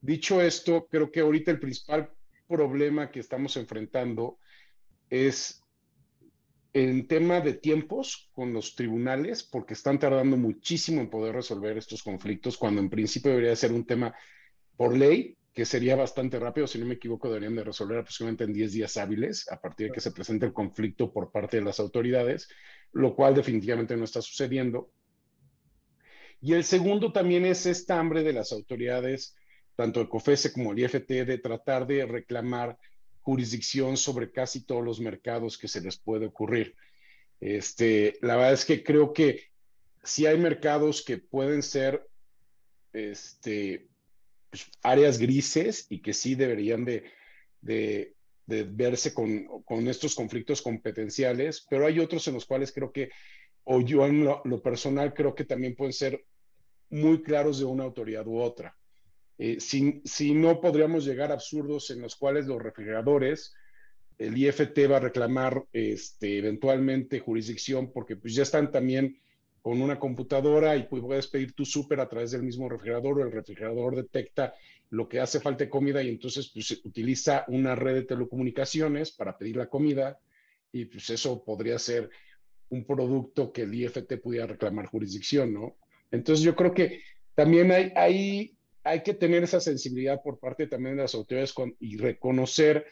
[0.00, 2.10] Dicho esto, creo que ahorita el principal
[2.46, 4.38] problema que estamos enfrentando
[5.10, 5.62] es
[6.72, 12.02] el tema de tiempos con los tribunales, porque están tardando muchísimo en poder resolver estos
[12.02, 14.14] conflictos, cuando en principio debería ser un tema
[14.76, 18.52] por ley que sería bastante rápido, si no me equivoco, deberían de resolver aproximadamente en
[18.52, 21.80] 10 días hábiles a partir de que se presente el conflicto por parte de las
[21.80, 22.48] autoridades,
[22.92, 24.90] lo cual definitivamente no está sucediendo.
[26.40, 29.36] Y el segundo también es esta hambre de las autoridades,
[29.76, 32.78] tanto el COFESE como el IFT, de tratar de reclamar
[33.22, 36.74] jurisdicción sobre casi todos los mercados que se les puede ocurrir.
[37.40, 39.44] Este, la verdad es que creo que
[40.02, 42.08] si hay mercados que pueden ser
[42.92, 43.88] este,
[44.50, 47.04] pues, áreas grises y que sí deberían de,
[47.60, 48.14] de,
[48.48, 53.10] verse con, con, estos conflictos competenciales, pero hay otros en los cuales creo que,
[53.64, 56.24] o yo en lo, personal creo que también pueden ser
[56.88, 58.74] muy claros de una autoridad u otra.
[59.36, 63.54] Eh, si, si, no podríamos llegar a absurdos en los cuales los refrigeradores,
[64.16, 69.20] el IFT va a reclamar este, eventualmente jurisdicción porque pues ya están también
[69.60, 73.24] con una computadora y pues, puedes pedir tu súper a través del mismo refrigerador o
[73.24, 74.54] el refrigerador detecta
[74.90, 79.36] lo que hace falta de comida y entonces pues utiliza una red de telecomunicaciones para
[79.36, 80.18] pedir la comida
[80.72, 82.10] y pues eso podría ser
[82.70, 85.76] un producto que el IFT pudiera reclamar jurisdicción, ¿no?
[86.10, 87.02] Entonces yo creo que
[87.34, 91.96] también hay, hay, hay que tener esa sensibilidad por parte también de las autoridades y
[91.96, 92.86] reconocer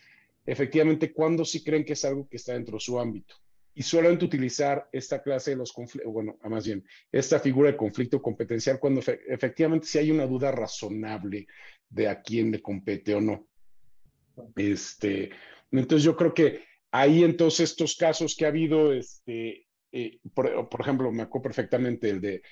[0.44, 3.37] efectivamente cuándo sí creen que es algo que está dentro de su ámbito
[3.76, 6.82] y solamente utilizar esta clase de los conflictos, bueno, más bien,
[7.12, 11.46] esta figura de conflicto competencial cuando efectivamente si hay una duda razonable
[11.88, 13.46] de a quién le compete o no.
[14.57, 15.31] Este,
[15.70, 21.11] entonces yo creo que ahí entonces estos casos que ha habido, este, eh, por, ejemplo,
[21.12, 22.42] me acuerdo perfectamente el de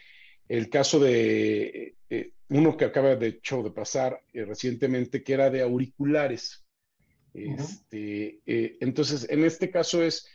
[0.47, 5.49] el caso de eh, uno que acaba de hecho de pasar eh, recientemente, que era
[5.49, 6.67] de auriculares.
[7.33, 10.29] Este, entonces, en este caso es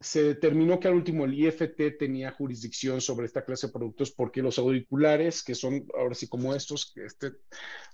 [0.00, 4.42] se determinó que al último el IFT tenía jurisdicción sobre esta clase de productos porque
[4.42, 7.32] los auriculares, que son ahora sí como estos, este,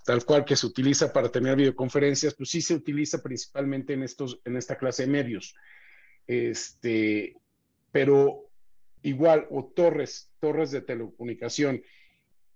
[0.04, 4.40] tal cual que se utiliza para tener videoconferencias, pues sí se utiliza principalmente en, estos,
[4.44, 5.54] en esta clase de medios.
[6.26, 7.36] Este,
[7.92, 8.50] pero
[9.02, 11.82] igual, o torres, torres de telecomunicación.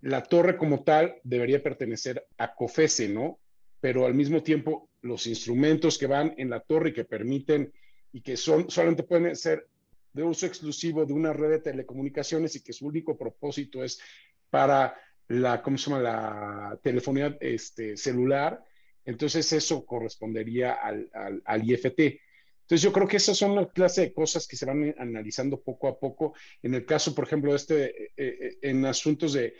[0.00, 3.38] La torre como tal debería pertenecer a COFESE, ¿no?
[3.80, 7.72] Pero al mismo tiempo, los instrumentos que van en la torre y que permiten
[8.14, 9.66] y que son, solamente pueden ser
[10.12, 14.00] de uso exclusivo de una red de telecomunicaciones y que su único propósito es
[14.48, 14.96] para
[15.26, 16.00] la, ¿cómo se llama?
[16.00, 18.62] La telefonía este, celular,
[19.04, 21.10] entonces eso correspondería al,
[21.44, 22.20] al, IFT.
[22.62, 25.88] Entonces yo creo que esas son la clase de cosas que se van analizando poco
[25.88, 26.34] a poco.
[26.62, 29.54] En el caso, por ejemplo, este, eh, eh, en asuntos de,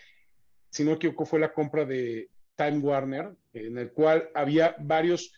[0.71, 5.33] si no me equivoco, fue la compra de Time Warner, en el cual había varios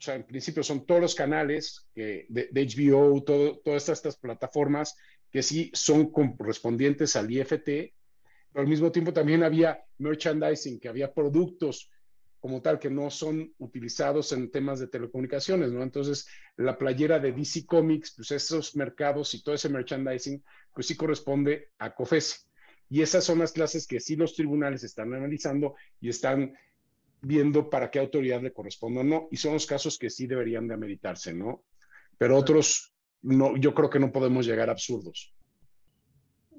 [0.00, 4.96] o sea, en principio son todos los canales de, HBO, todas estas, plataformas
[5.30, 7.92] que sí son correspondientes al IFT,
[8.50, 11.90] pero al mismo tiempo también había merchandising, que había productos
[12.40, 15.82] como tal que no son utilizados en temas de telecomunicaciones, ¿no?
[15.82, 20.96] Entonces, la playera de DC Comics, pues esos mercados y todo ese merchandising, pues sí
[20.96, 22.38] corresponde a COFESE.
[22.88, 26.54] Y esas son las clases que sí los tribunales están analizando y están
[27.22, 30.66] viendo para qué autoridad le corresponde o no, y son los casos que sí deberían
[30.66, 31.62] de ameritarse, ¿no?
[32.18, 35.34] Pero otros, no, yo creo que no podemos llegar a absurdos.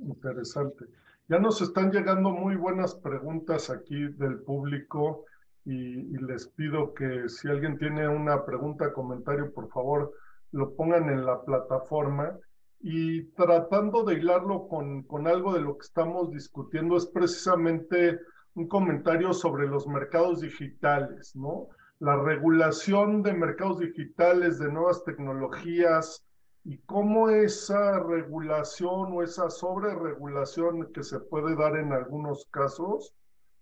[0.01, 0.85] Interesante.
[1.27, 5.25] Ya nos están llegando muy buenas preguntas aquí del público
[5.65, 10.13] y, les pido que si alguien tiene una pregunta, comentario, por favor,
[10.51, 12.37] lo pongan en la plataforma.
[12.81, 18.19] Y tratando de hilarlo con, con algo de lo que estamos discutiendo, es precisamente
[18.55, 21.69] un comentario sobre los mercados digitales, ¿no?
[21.99, 26.25] La regulación de mercados digitales, de nuevas tecnologías
[26.63, 33.15] y cómo esa regulación o esa sobreregulación que se puede dar en algunos casos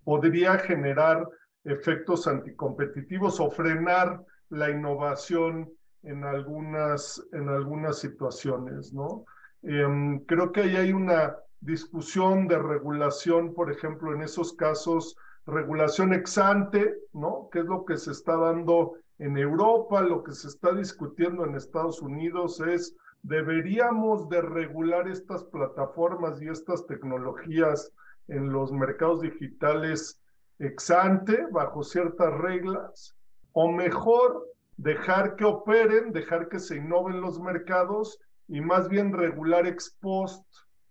[0.03, 1.27] podría generar
[1.63, 5.69] efectos anticompetitivos o frenar la innovación
[6.03, 9.25] en algunas, en algunas situaciones, ¿no?
[9.61, 16.13] Em, creo que ahí hay una discusión de regulación, por ejemplo, en esos casos, regulación
[16.13, 17.49] ex ante, ¿no?
[17.51, 21.55] Que es lo que se está dando en Europa, lo que se está discutiendo en
[21.55, 27.91] Estados Unidos es, deberíamos de regular estas plataformas y estas tecnologías
[28.29, 30.21] en los mercados digitales
[30.59, 33.15] ex ante, bajo ciertas reglas,
[33.53, 34.45] o mejor
[34.77, 40.45] dejar que operen, dejar que se innoven los mercados y más bien regular ex post,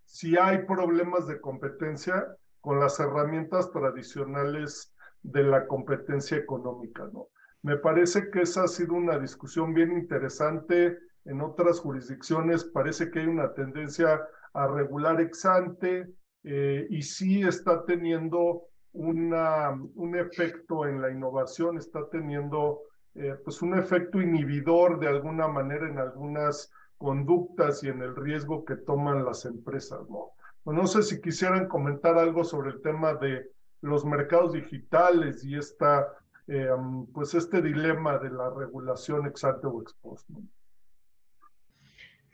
[0.08, 2.26] si hay problemas de competencia
[2.62, 7.28] con las herramientas tradicionales de la competencia económica, ¿no?
[7.62, 10.96] Me parece que esa ha sido una discusión bien interesante.
[11.26, 14.18] En otras jurisdicciones parece que hay una tendencia
[14.54, 16.08] a regular ex ante
[16.42, 18.62] eh, y sí está teniendo
[18.94, 22.80] una, un efecto en la innovación, está teniendo
[23.14, 28.64] eh, pues un efecto inhibidor de alguna manera en algunas conductas y en el riesgo
[28.64, 30.32] que toman las empresas, ¿no?
[30.64, 33.48] Pues no sé si quisieran comentar algo sobre el tema de
[33.80, 36.08] los mercados digitales y esta,
[36.48, 36.68] eh,
[37.14, 40.28] pues este dilema de la regulación ex ante o ex post.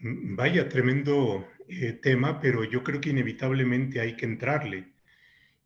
[0.01, 4.93] Mm, vaya, tremendo eh, tema, pero yo creo que inevitablemente hay que entrarle.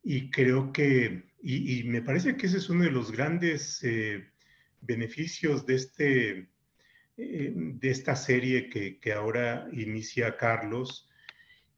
[0.03, 4.30] Y creo que, y, me parece que ese es uno de los grandes eh,
[4.80, 6.49] beneficios de, este,
[7.18, 11.08] de esta serie que, que ahora inicia Carlos,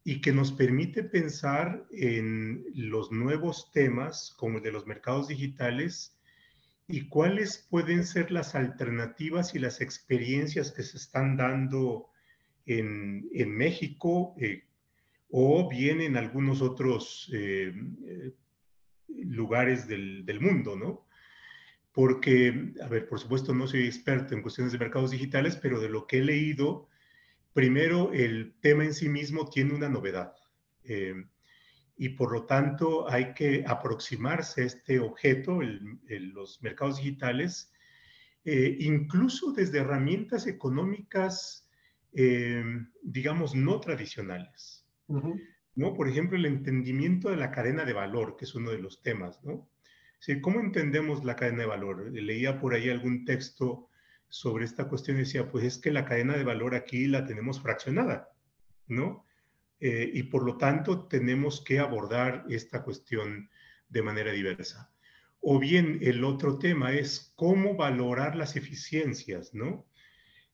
[0.05, 6.17] y que nos permite pensar en los nuevos temas como el de los mercados digitales
[6.89, 12.09] y cuáles pueden ser las alternativas y las experiencias que se están dando
[12.67, 14.65] en, en México eh,
[15.31, 17.73] o bien en algunos otros eh,
[18.07, 18.35] eh,
[19.09, 21.07] lugares del, del, mundo, ¿no?
[21.93, 25.89] Porque, a ver, por supuesto no soy experto en cuestiones de mercados digitales, pero de
[25.89, 26.89] lo que he leído,
[27.53, 30.35] Primero, el tema en sí mismo tiene una novedad
[30.85, 31.15] eh,
[31.97, 35.61] y por lo tanto hay que aproximarse a este objeto,
[36.09, 37.73] los mercados digitales,
[38.45, 41.69] eh, incluso desde herramientas económicas,
[42.13, 42.65] eh,
[43.03, 44.87] digamos, no tradicionales.
[45.75, 45.95] ¿no?
[45.95, 49.43] Por ejemplo, el entendimiento de la cadena de valor, que es uno de los temas,
[49.43, 49.69] ¿no?
[50.43, 52.13] ¿Cómo entendemos la cadena de valor?
[52.13, 53.91] Leía por ahí algún texto
[54.31, 58.31] sobre esta cuestión decía, pues es que la cadena de valor aquí la tenemos fraccionada,
[58.87, 59.27] ¿no?
[59.81, 63.51] Eh, y por lo tanto tenemos que abordar esta cuestión
[63.89, 64.91] de manera diversa.
[65.41, 69.87] O bien el otro tema es cómo valorar las eficiencias, ¿no?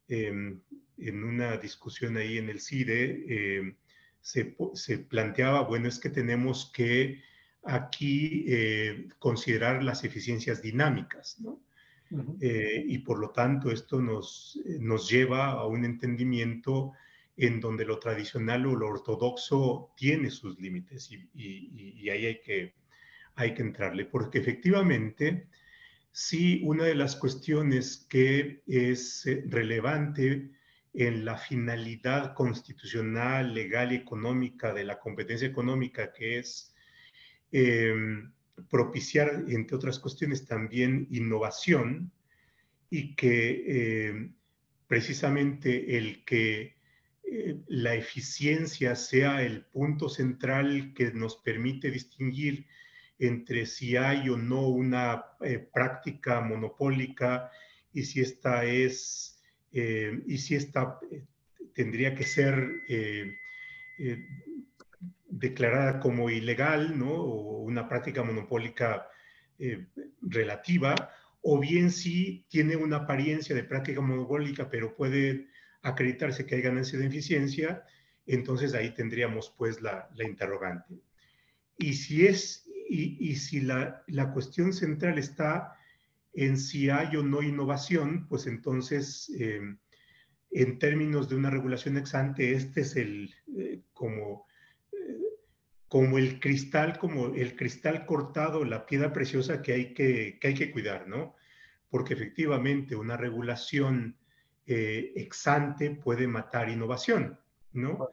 [0.09, 0.63] Em,
[0.97, 3.77] en una discusión ahí en el CIDE em,
[4.21, 7.23] se, se, planteaba, bueno, es que tenemos que
[7.67, 11.61] aquí eh, considerar las eficiencias dinámicas, ¿no?
[12.41, 16.93] Eh, y por lo tanto esto nos, eh, nos lleva a un entendimiento
[17.37, 22.75] en donde lo tradicional o lo ortodoxo tiene sus límites y, y, ahí hay que,
[23.35, 25.49] hay que entrarle, porque efectivamente,
[26.13, 30.53] sí, una de las cuestiones que es relevante
[30.95, 36.73] en la finalidad constitucional, legal y económica de la competencia económica, que es
[37.59, 38.31] em,
[38.69, 42.13] propiciar, entre otras cuestiones, también innovación
[42.91, 44.31] y que eh,
[44.87, 46.77] precisamente el que
[47.25, 52.67] eh, la eficiencia sea el punto central que nos permite distinguir
[53.19, 57.51] entre si hay o no una eh, práctica monopólica
[57.95, 59.41] y si esta es,
[59.73, 60.99] y si esta
[61.75, 62.83] tendría que ser
[65.29, 67.13] declarada como ilegal, ¿no?
[67.13, 69.09] O una práctica monopólica
[69.59, 69.87] eh,
[70.21, 70.95] relativa,
[71.43, 75.49] o bien si tiene una apariencia de práctica monopólica, pero puede
[75.83, 77.85] acreditarse que hay ganancia de eficiencia,
[78.27, 81.01] entonces ahí tendríamos pues la, interrogante.
[81.79, 85.77] Y si es, y, si la, la, cuestión central está
[86.33, 89.61] en si hay o no innovación, pues entonces, eh,
[90.51, 94.16] en términos de una regulación ex ante, este es el, eh, como
[95.97, 100.53] como el cristal, como el cristal cortado, la piedra preciosa que hay que, que hay
[100.55, 101.35] que cuidar, ¿no?
[101.89, 104.15] Porque efectivamente una regulación
[104.67, 107.41] eh, exante puede matar innovación,
[107.73, 108.11] ¿no?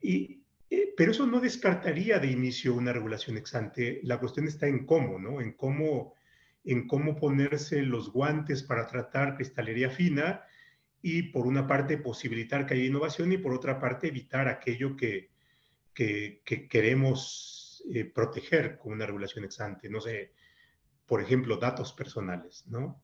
[0.00, 4.00] Y, eh, pero eso no descartaría de inicio una regulación exante.
[4.02, 5.40] La cuestión está en cómo, ¿no?
[5.40, 6.14] En cómo,
[6.64, 10.42] en cómo ponerse los guantes para tratar cristalería fina
[11.00, 15.32] y por una parte posibilitar que haya innovación y por otra parte evitar aquello que,
[15.94, 20.32] que, queremos eh, proteger con una regulación ex ante, no sé,
[21.06, 23.00] por ejemplo, datos personales, ¿no?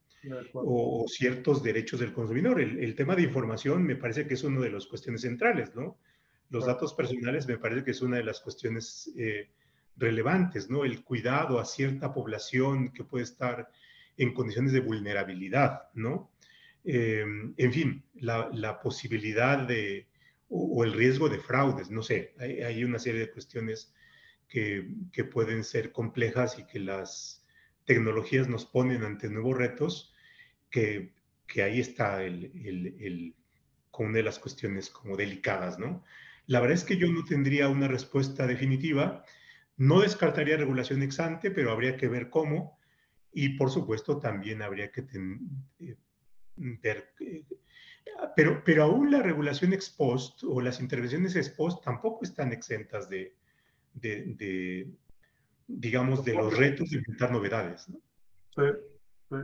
[0.53, 2.61] O, ciertos derechos del consumidor.
[2.61, 5.97] El, tema de información me parece que es una de las cuestiones centrales, ¿no?
[6.51, 9.49] Los datos personales me parece que es una de las cuestiones eh,
[9.97, 10.83] relevantes, ¿no?
[10.85, 13.71] El cuidado a cierta población que puede estar
[14.17, 16.29] en condiciones de vulnerabilidad, ¿no?
[16.83, 17.25] Eh,
[17.57, 20.07] en fin, la, la posibilidad de,
[20.53, 23.93] o, el riesgo de fraudes, no sé, hay, una serie de cuestiones
[24.49, 27.45] que, que, pueden ser complejas y que las
[27.85, 30.13] tecnologías nos ponen ante nuevos retos,
[30.69, 31.13] que,
[31.47, 32.51] que ahí está el,
[32.99, 33.35] el,
[33.91, 36.03] con una de las cuestiones como delicadas, ¿no?
[36.47, 39.23] La verdad es que yo no tendría una respuesta definitiva,
[39.77, 42.77] no descartaría regulación ex ante, pero habría que ver cómo,
[43.31, 45.05] y por supuesto también habría que
[45.79, 45.95] eh,
[46.57, 47.45] ver eh,
[48.35, 53.09] pero, pero aún la regulación ex post o las intervenciones ex post tampoco están exentas
[53.09, 53.35] de,
[53.93, 54.89] de,
[55.67, 57.89] digamos, de los retos de inventar novedades.
[57.89, 57.99] ¿no?
[58.55, 58.71] Sí,
[59.29, 59.35] sí.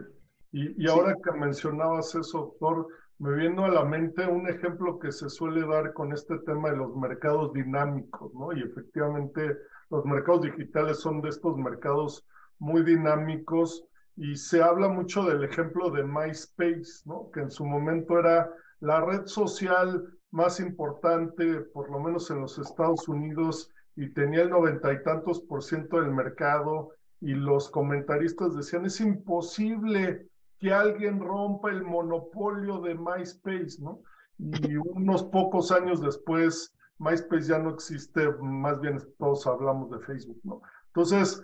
[0.51, 2.87] Y, y ahora que mencionabas eso, doctor,
[3.19, 6.77] me viene a la mente un ejemplo que se suele dar con este tema de
[6.77, 8.53] los mercados dinámicos, ¿no?
[8.53, 9.57] Y efectivamente
[9.89, 12.25] los mercados digitales son de estos mercados
[12.59, 13.85] muy dinámicos
[14.17, 17.29] y se habla mucho del ejemplo de MySpace, ¿no?
[17.31, 18.49] Que en su momento era
[18.79, 24.49] la red social más importante, por lo menos en los Estados Unidos, y tenía el
[24.49, 26.89] noventa y tantos por ciento del mercado,
[27.21, 30.27] y los comentaristas decían, es imposible
[30.59, 34.01] que alguien rompa el monopolio de MySpace, ¿no?
[34.39, 40.39] Y unos pocos años después, MySpace ya no existe, más bien todos hablamos de Facebook,
[40.43, 40.61] ¿no?
[40.87, 41.43] Entonces,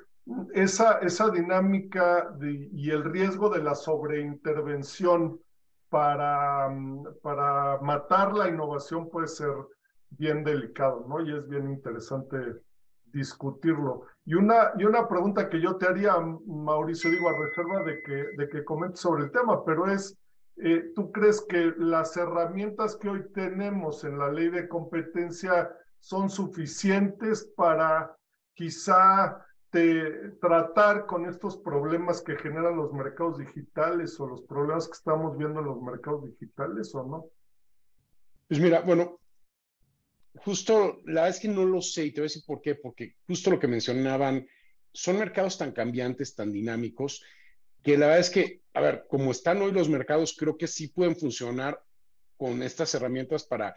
[0.54, 5.40] esa, esa dinámica de, y el riesgo de la sobreintervención
[5.90, 6.70] para,
[7.22, 9.54] para matar la innovación puede ser
[10.10, 11.22] bien delicado, ¿no?
[11.22, 12.38] Y es bien interesante
[13.12, 14.06] discutirlo.
[14.26, 16.16] Y una, y una pregunta que yo te haría,
[16.48, 20.18] Mauricio, digo, a reserva de que, de que comentes sobre el tema, pero es,
[20.58, 25.70] eh, ¿tú crees que las herramientas que hoy tenemos en la ley de competencia
[26.00, 28.16] son suficientes para
[28.56, 29.46] quizá
[30.40, 35.60] tratar con estos problemas que generan los mercados digitales o los problemas que estamos viendo
[35.60, 37.26] en los mercados digitales o no?
[38.48, 39.20] Pues mira, bueno,
[40.36, 42.76] justo la verdad es que no lo sé y te voy a decir por qué,
[42.76, 44.48] porque justo lo que mencionaban,
[44.92, 47.24] son mercados tan cambiantes, tan dinámicos,
[47.82, 50.90] que la verdad es que, a ver, como están hoy los mercados, creo que sí
[50.90, 51.82] pueden funcionar
[52.38, 53.76] con estas herramientas para,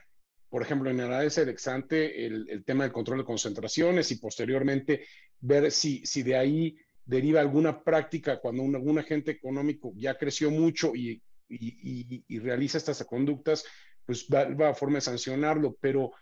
[0.50, 5.06] por ejemplo, en análisis de exante, el, el tema del control de concentraciones y posteriormente
[5.46, 10.50] ver si, si de ahí deriva alguna práctica cuando un, algún agente económico ya creció
[10.50, 13.64] mucho y, y, realiza estas conductas,
[14.04, 16.12] pues va, a forma de sancionarlo, pero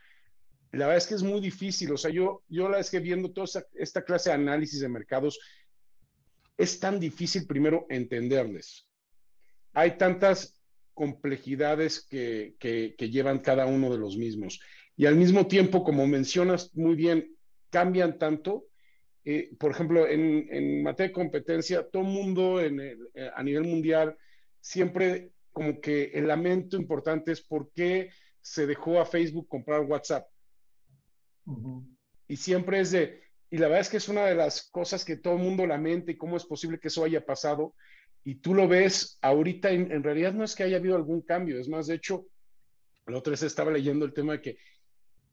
[0.72, 1.92] la verdad es que es muy difícil.
[1.92, 5.38] O sea, yo, yo la es que viendo toda esta, clase de análisis de mercados,
[6.56, 8.88] es tan difícil primero entenderles.
[9.72, 10.60] Hay tantas
[10.92, 14.60] complejidades que, que, llevan cada uno de los mismos.
[14.96, 17.36] Y al mismo tiempo, como mencionas muy bien,
[17.70, 18.66] cambian tanto.
[19.24, 23.42] Eh, por ejemplo, en, en, materia de competencia, todo el mundo en el, eh, a
[23.42, 24.16] nivel mundial
[24.60, 28.10] siempre como que el lamento importante es por qué
[28.40, 30.26] se dejó a Facebook comprar WhatsApp.
[32.26, 35.16] Y siempre es de, y la verdad es que es una de las cosas que
[35.16, 37.74] todo el mundo lamenta y cómo es posible que eso haya pasado.
[38.24, 41.60] Y tú lo ves ahorita, en, en realidad no es que haya habido algún cambio,
[41.60, 42.26] es más, de hecho,
[43.06, 44.58] la otra vez estaba leyendo el tema de que,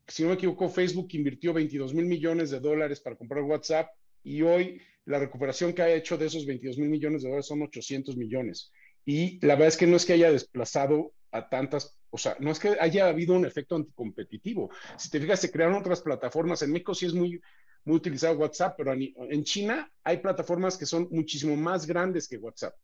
[0.08, 3.89] si no me equivoco, Facebook invirtió 22 mil millones de dólares para comprar WhatsApp
[4.24, 7.62] y hoy la recuperación que ha hecho de esos 22 mil millones de dólares son
[7.62, 8.72] 800 millones.
[9.06, 12.52] Y la verdad es que no es que haya desplazado a tantas o sea, no
[12.52, 14.70] es que haya habido un efecto anticompetitivo.
[14.97, 16.62] Si te fijas, se crearon otras plataformas.
[16.62, 17.41] En México sí es muy,
[17.86, 22.76] muy utilizado WhatsApp, pero en China hay plataformas que son muchísimo más grandes que WhatsApp.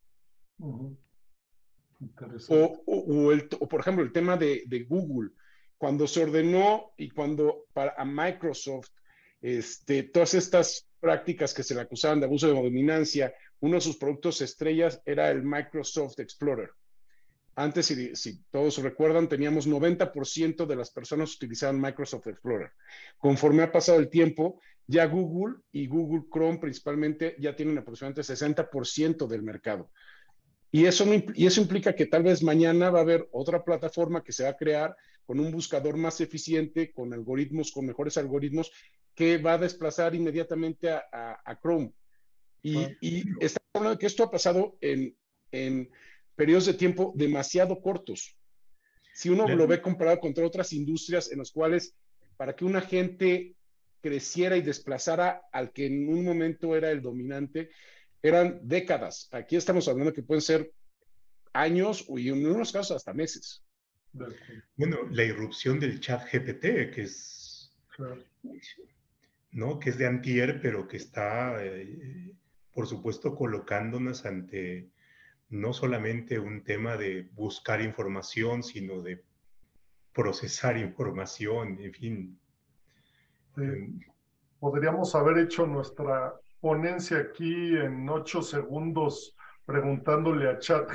[0.60, 0.96] Uh
[2.00, 2.46] -huh.
[2.50, 5.32] o, o, el, o, por ejemplo, el tema de, de, Google.
[5.78, 8.90] Cuando se ordenó y cuando para a Microsoft,
[9.42, 13.98] este, todas estas prácticas que se le acusaban de abuso de dominancia, uno de sus
[13.98, 16.72] productos estrellas era el Microsoft Explorer.
[17.56, 22.72] Antes, si, si, todos recuerdan, teníamos 90% de las personas utilizaban Microsoft Explorer.
[23.18, 29.28] Conforme ha pasado el tiempo, ya Google y Google Chrome principalmente ya tienen aproximadamente 60%
[29.28, 29.90] del mercado.
[30.72, 34.34] Y eso, y eso implica que tal vez mañana va a haber otra plataforma que
[34.34, 34.96] se va a crear
[35.28, 38.72] con un buscador más eficiente, con algoritmos, con mejores algoritmos,
[39.14, 41.92] que va a desplazar inmediatamente a, a, a Chrome.
[42.64, 45.16] Y, y estamos hablando de que esto ha pasado en,
[45.52, 45.90] en
[46.36, 48.38] periodos de tiempo demasiado cortos.
[49.14, 51.94] Si uno lo ve comparado contra otras industrias en las cuales
[52.38, 53.56] para que una gente
[54.02, 57.70] creciera y desplazara al que en un momento era el dominante,
[58.22, 59.28] eran décadas.
[59.32, 60.72] Aquí estamos hablando que pueden ser
[61.52, 63.64] años y en unos casos hasta meses.
[64.76, 68.24] Bueno, la irrupción del chat GPT, que es, claro.
[69.52, 69.80] ¿no?
[69.80, 72.34] que es de antier, pero que está, eh,
[72.74, 74.90] por supuesto, colocándonos ante
[75.50, 79.24] no solamente un tema de buscar información, sino de
[80.14, 82.40] procesar información, en fin.
[83.56, 83.64] Sí.
[84.60, 90.90] Podríamos haber hecho nuestra ponencia aquí en ocho segundos preguntándole a Chat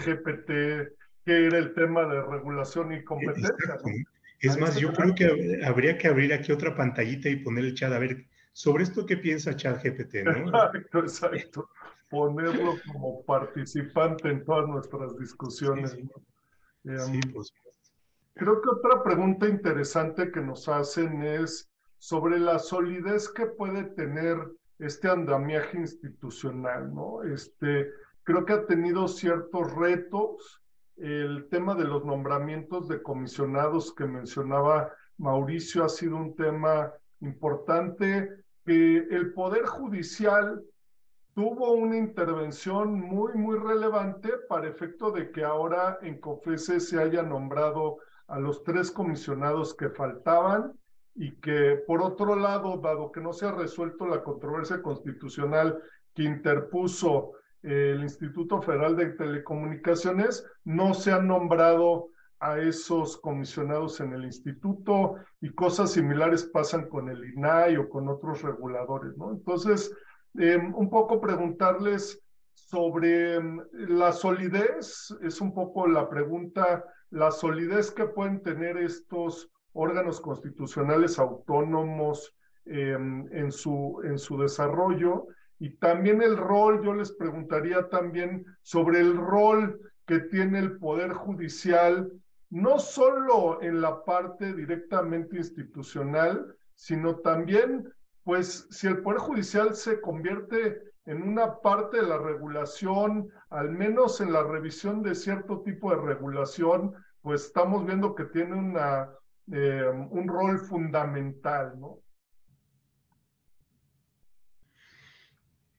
[1.25, 3.53] Qué era el tema de regulación y competencia.
[3.69, 3.93] ¿no?
[4.41, 7.93] Es más, yo creo que habría que abrir aquí otra pantallita y poner el chat
[7.93, 10.33] a ver sobre esto qué piensa Chat GPT, ¿no?
[10.49, 11.69] Exacto, exacto
[12.13, 15.93] ponerlo como participante en todas nuestras discusiones.
[15.93, 16.09] Sí,
[16.85, 16.91] sí.
[16.91, 17.53] Um, sí, pues.
[18.35, 24.37] Creo que otra pregunta interesante que nos hacen es sobre la solidez que puede tener
[24.79, 27.23] este andamiaje institucional, ¿no?
[27.23, 27.89] Este,
[28.25, 30.62] creo que ha tenido ciertos retos.
[31.03, 38.45] El tema de los nombramientos de comisionados que mencionaba Mauricio ha sido un tema importante.
[38.65, 40.63] que el Poder Judicial
[41.35, 47.25] tuvo una intervención muy, muy relevante para efecto de que ahora en COFESE se haya
[47.25, 47.99] nombrado
[48.29, 50.73] a los tres comisionados que faltaban
[51.17, 55.83] y que, por otro lado, dado que no se ha resuelto la controversia constitucional
[56.15, 57.33] que interpuso
[57.63, 62.09] el Instituto Federal de Telecomunicaciones, no se han nombrado
[62.41, 68.09] a esos comisionados en el instituto y cosas similares pasan con el INAI o con
[68.09, 69.31] otros reguladores, ¿no?
[69.31, 69.93] Entonces,
[70.39, 72.19] Em, un poco preguntarles
[72.55, 79.51] sobre em, la solidez, es un poco la pregunta, la solidez que pueden tener estos
[79.75, 82.35] órganos constitucionales autónomos
[82.65, 85.27] em, en, su, en su desarrollo
[85.63, 91.13] y también el rol, yo les preguntaría también sobre el rol que tiene el Poder
[91.13, 92.11] Judicial,
[92.51, 97.89] no solo en la parte directamente institucional, sino también
[98.25, 104.21] pues si el Poder Judicial se convierte en una parte de la regulación, al menos
[104.21, 109.11] en la revisión de cierto tipo de regulación, pues estamos viendo que tiene una,
[109.53, 112.01] eh, un rol fundamental, ¿no?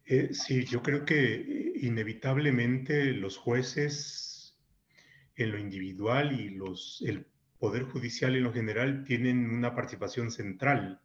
[0.06, 4.58] Eh, sí, yo creo que inevitablemente los jueces
[5.36, 7.26] en lo individual y los, el
[7.58, 11.02] Poder Judicial en lo general tienen una participación central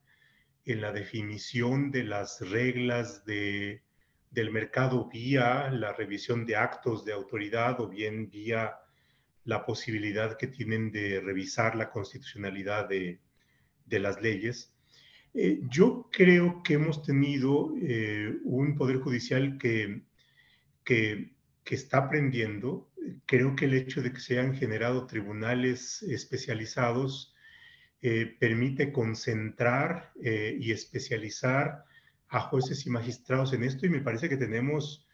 [0.64, 3.82] en la definición de las reglas de,
[4.30, 8.74] del mercado vía la revisión de actos de autoridad o bien vía
[9.44, 13.20] la posibilidad que tienen de revisar la constitucionalidad de,
[13.86, 14.74] de las leyes.
[15.34, 20.02] Eh, yo creo que hemos tenido eh, un poder judicial que,
[20.84, 21.32] que,
[21.64, 22.90] está aprendiendo.
[23.26, 27.34] Creo que el hecho de que se hayan generado tribunales especializados
[28.00, 31.84] eh, permite concentrar y especializar
[32.28, 35.06] a jueces y magistrados en esto y me parece que tenemos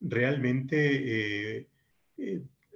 [0.00, 1.68] realmente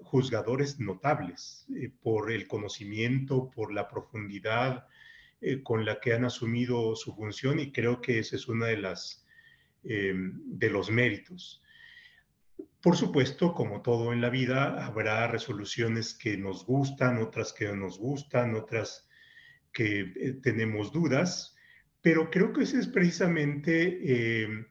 [0.02, 1.66] juzgadores notables
[2.02, 4.86] por el conocimiento, por la profundidad
[5.62, 9.26] con la que han asumido su función y creo que ese es uno de, las,
[9.82, 11.62] de los méritos.
[12.84, 17.76] Por supuesto, como todo en la vida, habrá resoluciones que nos gustan, otras que no
[17.76, 19.08] nos gustan, otras
[19.72, 21.56] que eh, tenemos dudas,
[22.02, 24.66] pero creo que ese es precisamente eh,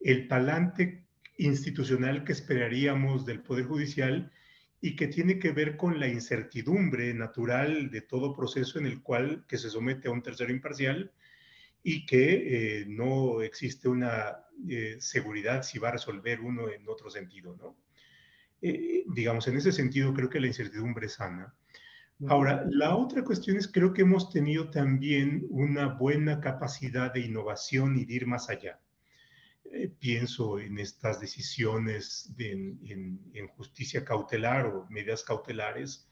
[0.00, 1.04] el talante
[1.36, 4.32] institucional que esperaríamos del Poder Judicial
[4.80, 9.44] y que tiene que ver con la incertidumbre natural de todo proceso en el cual
[9.48, 11.12] que se somete a un tercero imparcial
[11.82, 14.44] y que eh, no existe una
[14.98, 17.76] seguridad si va a resolver uno en otro sentido, ¿no?
[18.60, 21.54] digamos, en ese sentido creo que la incertidumbre es sana.
[22.26, 27.96] Ahora, la otra cuestión es, creo que hemos tenido también una buena capacidad de innovación
[27.96, 28.80] y de ir más allá.
[29.72, 36.08] Eh, pienso en estas decisiones en, justicia cautelar o medidas cautelares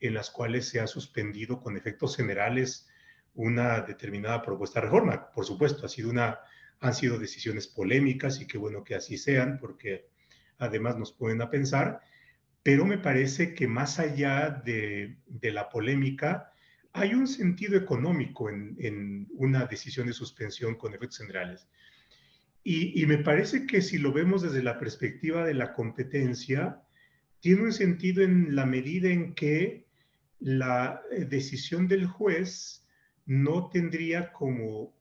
[0.00, 2.88] en las cuales se ha suspendido con efectos generales
[3.34, 5.30] una determinada propuesta de reforma.
[5.32, 6.40] Por supuesto, ha sido una,
[6.80, 10.08] han sido decisiones polémicas y qué bueno que así sean, porque
[10.58, 12.00] además nos pueden a pensar,
[12.62, 16.52] pero me parece que más allá de, la polémica,
[16.92, 21.66] hay un sentido económico en, una decisión de suspensión con efectos generales.
[22.62, 26.82] Y, me parece que si lo vemos desde la perspectiva de la competencia,
[27.40, 29.86] tiene un sentido en la medida en que
[30.40, 32.86] la eh, decisión del juez
[33.24, 34.94] no tendría como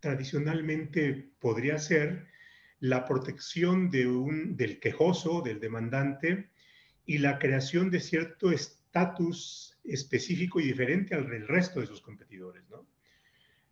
[0.00, 2.26] tradicionalmente podría ser
[2.80, 6.50] la protección de un, del quejoso, del demandante,
[7.06, 12.62] y la creación de cierto estatus específico y diferente al resto de sus competidores.
[12.70, 12.86] ¿no?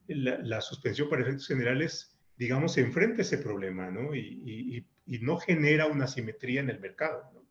[0.08, 4.14] La, suspensión para efectos generales, digamos, enfrenta ese problema ¿no?
[4.14, 4.86] Y,
[5.22, 7.30] no genera una simetría en el mercado.
[7.32, 7.42] ¿no?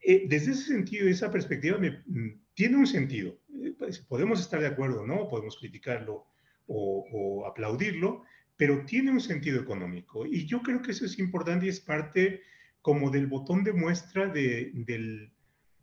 [0.00, 3.36] Eh, desde ese sentido, esa perspectiva me, mm, tiene un sentido.
[3.62, 5.28] Eh, pues, podemos estar de acuerdo, ¿no?
[5.28, 6.26] Podemos criticarlo
[6.68, 8.22] o, o aplaudirlo,
[8.56, 10.24] pero tiene un sentido económico.
[10.24, 12.42] Y yo creo que eso es importante y es parte
[12.80, 14.72] como del botón de muestra de,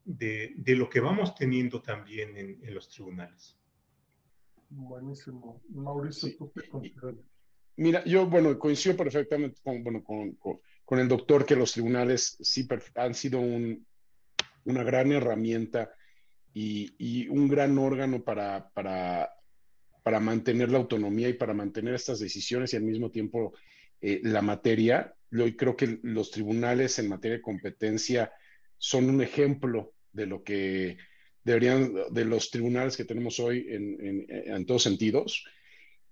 [0.05, 3.57] de, lo que vamos teniendo también en, los tribunales.
[4.69, 5.61] Buenísimo.
[5.69, 7.34] Mauricio, ¿tú qué consideras?
[7.77, 13.13] Mira, yo, bueno, coincido perfectamente con, bueno, con, el doctor que los tribunales sí han
[13.13, 15.91] sido una gran herramienta
[16.53, 19.29] y, un gran órgano para, para,
[20.03, 23.53] para mantener la autonomía y para mantener estas decisiones y al mismo tiempo
[24.01, 25.13] eh, la materia.
[25.31, 28.31] Yo creo que los tribunales en materia de competencia
[28.77, 30.97] son un ejemplo de lo que
[31.43, 35.45] deberían, de los tribunales que tenemos hoy en, en, todos sentidos.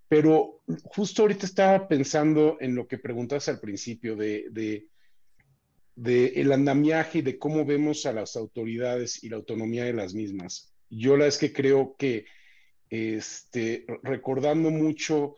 [0.07, 4.87] Pero justo ahorita estaba pensando en lo que preguntaste al principio de,
[5.95, 10.73] el andamiaje y de cómo vemos a las autoridades y la autonomía de las mismas.
[10.89, 12.25] Yo la es que creo que,
[12.89, 15.37] este, recordando mucho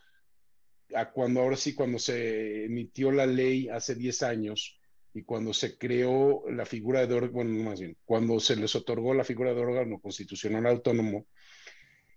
[0.93, 4.80] a cuando ahora sí, cuando se emitió la ley hace 10 años,
[5.16, 9.24] y cuando se creó la figura de bueno, más bien, cuando se les otorgó la
[9.24, 11.26] figura de órgano constitucional autónomo,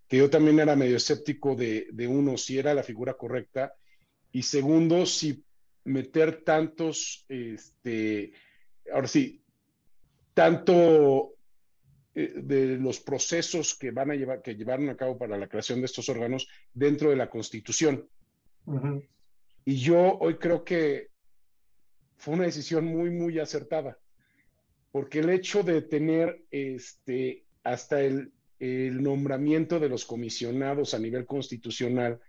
[0.08, 3.74] que yo también era medio escéptico de, de uno, si era la figura correcta,
[4.32, 5.44] y segundo, si
[5.84, 8.32] meter tantos, este,
[8.92, 9.42] ahora sí,
[10.34, 11.34] tanto
[12.14, 15.80] eh, de los procesos que van a llevar, que llevaron a cabo para la creación
[15.80, 18.08] de estos órganos dentro de la Constitución.
[19.64, 21.08] Y yo hoy creo que
[22.16, 23.98] fue una decisión muy, muy acertada,
[24.90, 32.20] porque el hecho de tener este, hasta el, nombramiento de los comisionados a nivel constitucional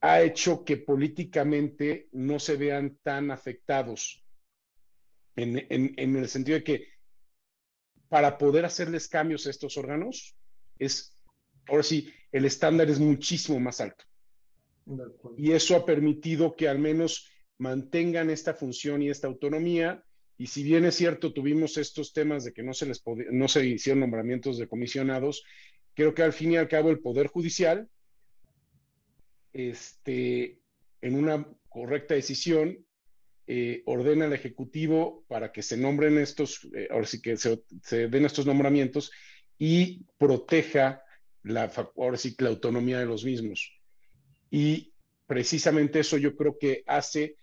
[0.00, 4.22] ha hecho que políticamente no se vean tan afectados,
[5.36, 6.88] en, en el sentido de que
[8.08, 10.36] para poder hacerles cambios a estos órganos,
[10.78, 11.16] es,
[11.66, 14.04] ahora sí, el estándar es muchísimo más alto.
[15.36, 17.28] Y eso ha permitido que al menos
[17.58, 20.04] mantengan esta función y esta autonomía.
[20.36, 23.66] Y si bien es cierto, tuvimos estos temas de que no se les no se
[23.66, 25.44] hicieron nombramientos de comisionados,
[25.94, 27.88] creo que al fin y al cabo el Poder Judicial,
[29.52, 30.58] este,
[31.00, 32.84] en una correcta decisión,
[33.46, 38.08] eh, ordena al Ejecutivo para que se nombren estos, eh, ahora sí que se, se,
[38.08, 39.12] den estos nombramientos
[39.58, 41.02] y proteja
[41.42, 43.78] la, ahora sí la autonomía de los mismos.
[44.50, 44.92] Y
[45.26, 47.36] precisamente eso yo creo que hace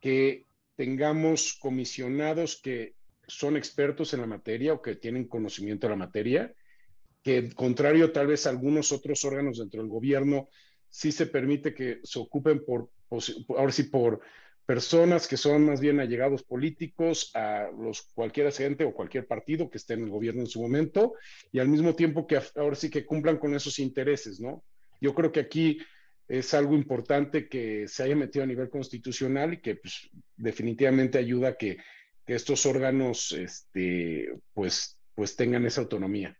[0.00, 0.46] que
[0.80, 2.94] tengamos comisionados que
[3.26, 6.54] son expertos en la materia o que tienen conocimiento de la materia,
[7.22, 10.48] que contrario tal vez algunos otros órganos dentro del gobierno,
[10.88, 12.88] sí se permite que se ocupen por,
[13.58, 14.22] ahora sí, por
[14.64, 19.76] personas que son más bien allegados políticos a los cualquier gente o cualquier partido que
[19.76, 21.12] esté en el gobierno en su momento
[21.52, 24.64] y al mismo tiempo que ahora sí que cumplan con esos intereses, ¿no?
[24.98, 25.78] Yo creo que aquí
[26.30, 31.48] es algo importante que se haya metido a nivel constitucional y que pues, definitivamente ayuda
[31.48, 31.78] a que,
[32.26, 36.38] estos órganos este, pues, pues tengan esa autonomía.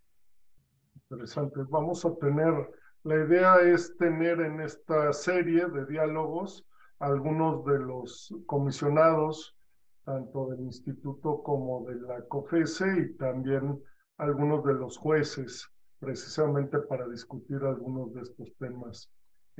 [0.95, 1.59] Interesante.
[1.67, 2.53] Vamos a tener,
[3.03, 6.65] la idea es tener en esta serie de diálogos
[6.99, 9.57] algunos de los comisionados,
[10.05, 13.77] tanto del instituto como de la COFESE y también
[14.17, 15.67] algunos de los jueces,
[15.99, 19.11] precisamente para discutir algunos de estos temas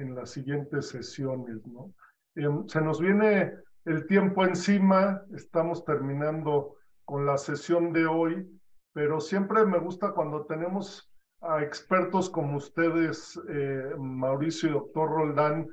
[0.01, 1.93] en las siguientes sesiones, ¿no?
[2.35, 3.53] Em, se nos viene
[3.85, 6.75] el tiempo encima, estamos terminando
[7.05, 8.47] con la sesión de hoy,
[8.93, 11.09] pero siempre me gusta cuando tenemos
[11.41, 15.67] a expertos como ustedes, eh, Mauricio y doctor Roldán,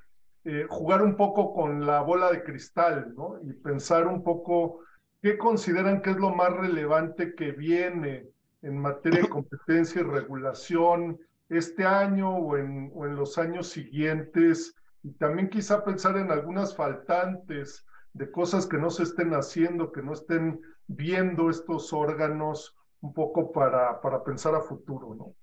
[0.45, 3.39] eh, jugar un poco con la bola de cristal, ¿no?
[3.43, 4.81] Y pensar un poco
[5.21, 8.27] qué consideran que es lo más relevante que viene
[8.63, 11.19] en materia de competencia y regulación,
[11.49, 16.75] este año o en, o en los años siguientes y también quizá pensar en algunas
[16.77, 23.13] faltantes de cosas que no se estén haciendo, que no estén viendo estos órganos un
[23.15, 25.35] poco para, para pensar a futuro, ¿no?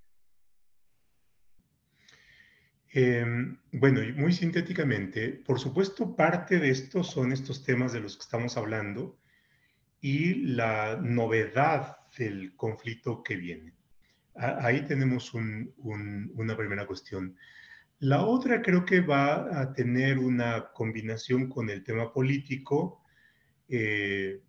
[2.92, 8.24] Em, bueno, muy sintéticamente, por supuesto, parte de esto son estos temas de los que
[8.24, 9.18] estamos hablando
[10.00, 13.74] y la novedad del conflicto que viene.
[14.36, 17.36] Ahí tenemos una primera cuestión.
[18.00, 23.02] La otra creo que va a tener una combinación con el tema político,
[23.70, 24.42] eh,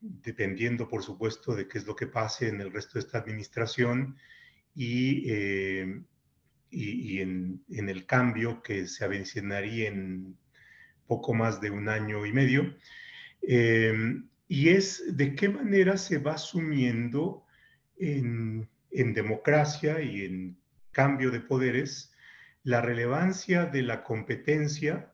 [0.00, 4.16] dependiendo, por supuesto, de qué es lo que pase en el resto de esta administración
[4.74, 6.02] y, eh,
[6.70, 10.36] y, en, el cambio que se avecinaría en
[11.08, 12.76] poco más de un año y medio.
[13.42, 17.44] Eh, y es de qué manera se va asumiendo
[17.96, 20.56] en en democracia y en
[20.92, 22.14] cambio de poderes
[22.62, 25.12] la relevancia de la competencia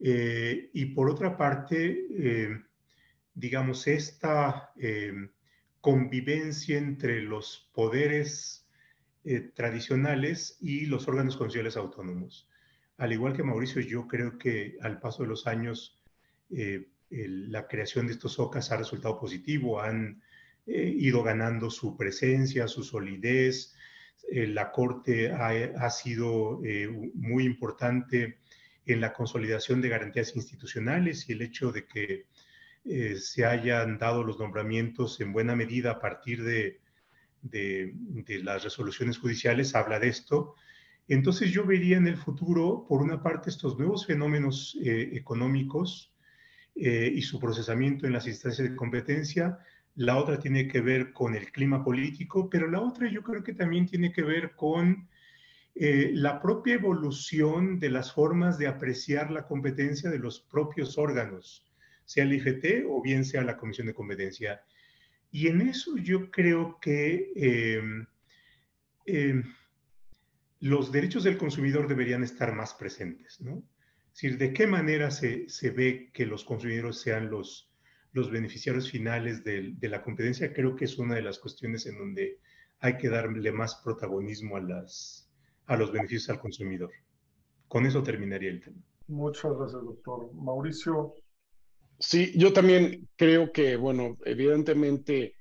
[0.00, 2.62] eh, y por otra parte, eh,
[3.32, 5.30] digamos, esta eh,
[5.80, 8.60] convivencia entre los poderes
[9.54, 12.46] tradicionales y los órganos constitucionales autónomos.
[12.98, 15.98] Al igual que Mauricio, yo creo que al paso de los años
[17.08, 20.22] la creación de estos OCAS ha resultado positivo, han
[20.66, 23.74] eh, ido ganando su presencia, su solidez.
[24.30, 28.38] Eh, la Corte ha, sido eh, muy importante
[28.86, 32.26] en la consolidación de garantías institucionales y el hecho de que
[32.84, 36.80] eh, se hayan dado los nombramientos en buena medida a partir de,
[37.42, 37.94] de,
[38.42, 40.54] las resoluciones judiciales, habla de esto.
[41.08, 46.10] Entonces yo vería en el futuro, por una parte, estos nuevos fenómenos eh, económicos
[46.76, 49.60] y su procesamiento en las instancias de competencia,
[49.96, 53.54] la otra tiene que ver con el clima político, pero la otra yo creo que
[53.54, 55.08] también tiene que ver con
[55.76, 61.66] eh, la propia evolución de las formas de apreciar la competencia de los propios órganos,
[62.04, 64.62] sea el IFT o bien sea la Comisión de Competencia.
[65.30, 68.06] Y en eso yo creo que em,
[69.06, 69.42] em,
[70.60, 73.62] los derechos del consumidor deberían estar más presentes, ¿no?
[74.12, 77.73] Es decir, ¿de qué manera se, se ve que los consumidores sean los,
[78.14, 82.38] los beneficiarios finales de, la competencia, creo que es una de las cuestiones en donde
[82.78, 85.28] hay que darle más protagonismo a, las,
[85.66, 86.92] a los beneficios al consumidor.
[87.66, 88.80] Con eso terminaría el tema.
[89.08, 90.32] Muchas gracias, doctor.
[90.32, 91.14] Mauricio.
[91.98, 95.34] Sí, yo también creo que, bueno, evidentemente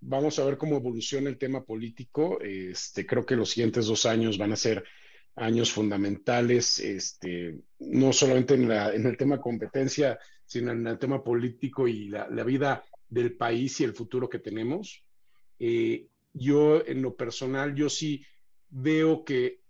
[0.00, 2.38] vamos a ver cómo evoluciona el tema político.
[2.42, 4.84] Este, creo que los siguientes dos años van a ser
[5.36, 11.22] años fundamentales, este, no solamente en, la, en el tema competencia, sino en el tema
[11.22, 15.04] político y la, vida del país y el futuro que tenemos.
[15.58, 18.24] Eh, yo, en lo personal, yo sí
[18.68, 19.60] veo que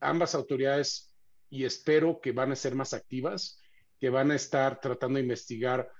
[0.00, 1.12] ambas autoridades,
[1.50, 3.60] y espero que van a ser más activas,
[3.98, 5.90] que van a estar tratando de investigar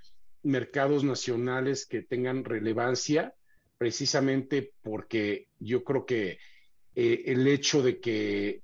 [0.42, 3.34] mercados nacionales que tengan relevancia,
[3.78, 6.38] precisamente porque yo creo que
[6.94, 8.62] eh, el hecho de que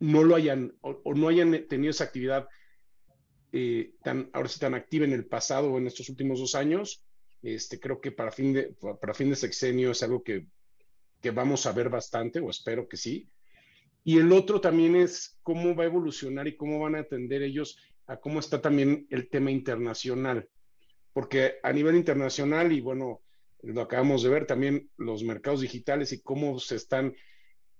[0.00, 2.48] no lo hayan o, no hayan tenido esa actividad
[3.52, 7.04] eh, tan, ahora sí tan activa en el pasado o en estos últimos dos años,
[7.42, 10.46] este, creo que para fin de, para fin de sexenio es algo que,
[11.20, 13.28] que vamos a ver bastante, o espero que sí.
[14.04, 17.78] Y el otro también es cómo va a evolucionar y cómo van a atender ellos
[18.06, 20.48] a cómo está también el tema internacional.
[21.12, 23.22] Porque a nivel internacional, y bueno,
[23.62, 27.14] lo acabamos de ver también los mercados digitales y cómo se están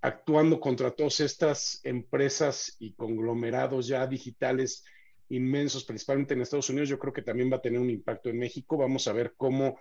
[0.01, 4.85] actuando contra todas estas empresas y conglomerados ya digitales
[5.29, 8.39] inmensos, principalmente en Estados Unidos, yo creo que también va a tener un impacto en
[8.39, 8.77] México.
[8.77, 9.79] Vamos a ver cómo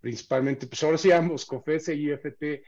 [0.00, 2.62] principalmente, pues ahora sí ambos, COFESE y IFT,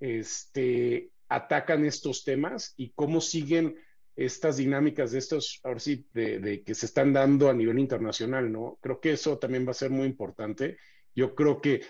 [0.00, 3.76] este, atacan estos temas y cómo siguen
[4.16, 8.52] estas dinámicas de estos, ahora sí, de, de, que se están dando a nivel internacional,
[8.52, 8.78] ¿no?
[8.80, 10.76] Creo que eso también va a ser muy importante.
[11.14, 11.82] Yo creo que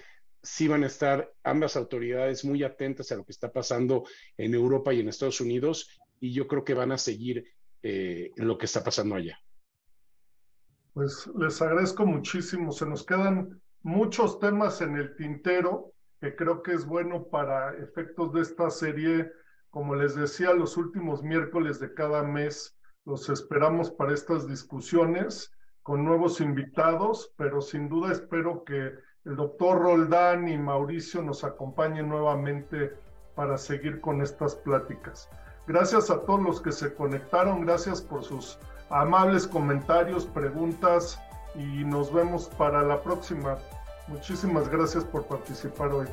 [0.42, 4.04] sí van a estar ambas autoridades muy atentas a lo que está pasando
[4.36, 5.88] en Europa y en Estados Unidos
[6.20, 7.44] y yo creo que van a seguir
[7.82, 9.38] eh, lo que está pasando allá.
[10.94, 12.70] Pues les agradezco muchísimo.
[12.70, 18.32] Se nos quedan muchos temas en el tintero que creo que es bueno para efectos
[18.32, 19.30] de esta serie.
[19.70, 25.50] Como les decía, los últimos miércoles de cada mes los esperamos para estas discusiones
[25.82, 32.08] con nuevos invitados, pero sin duda espero que el doctor Roldán y Mauricio nos acompañen
[32.08, 32.92] nuevamente
[33.34, 35.28] para seguir con estas pláticas.
[35.66, 38.58] Gracias a todos los que se conectaron, gracias por sus
[38.94, 41.18] amables comentarios, preguntas
[41.56, 43.58] y nos vemos para la próxima.
[44.06, 46.06] Muchísimas gracias por participar hoy.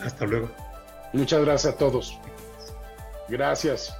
[0.00, 0.50] Hasta luego.
[1.12, 2.18] Muchas gracias a todos.
[3.28, 3.96] Gracias.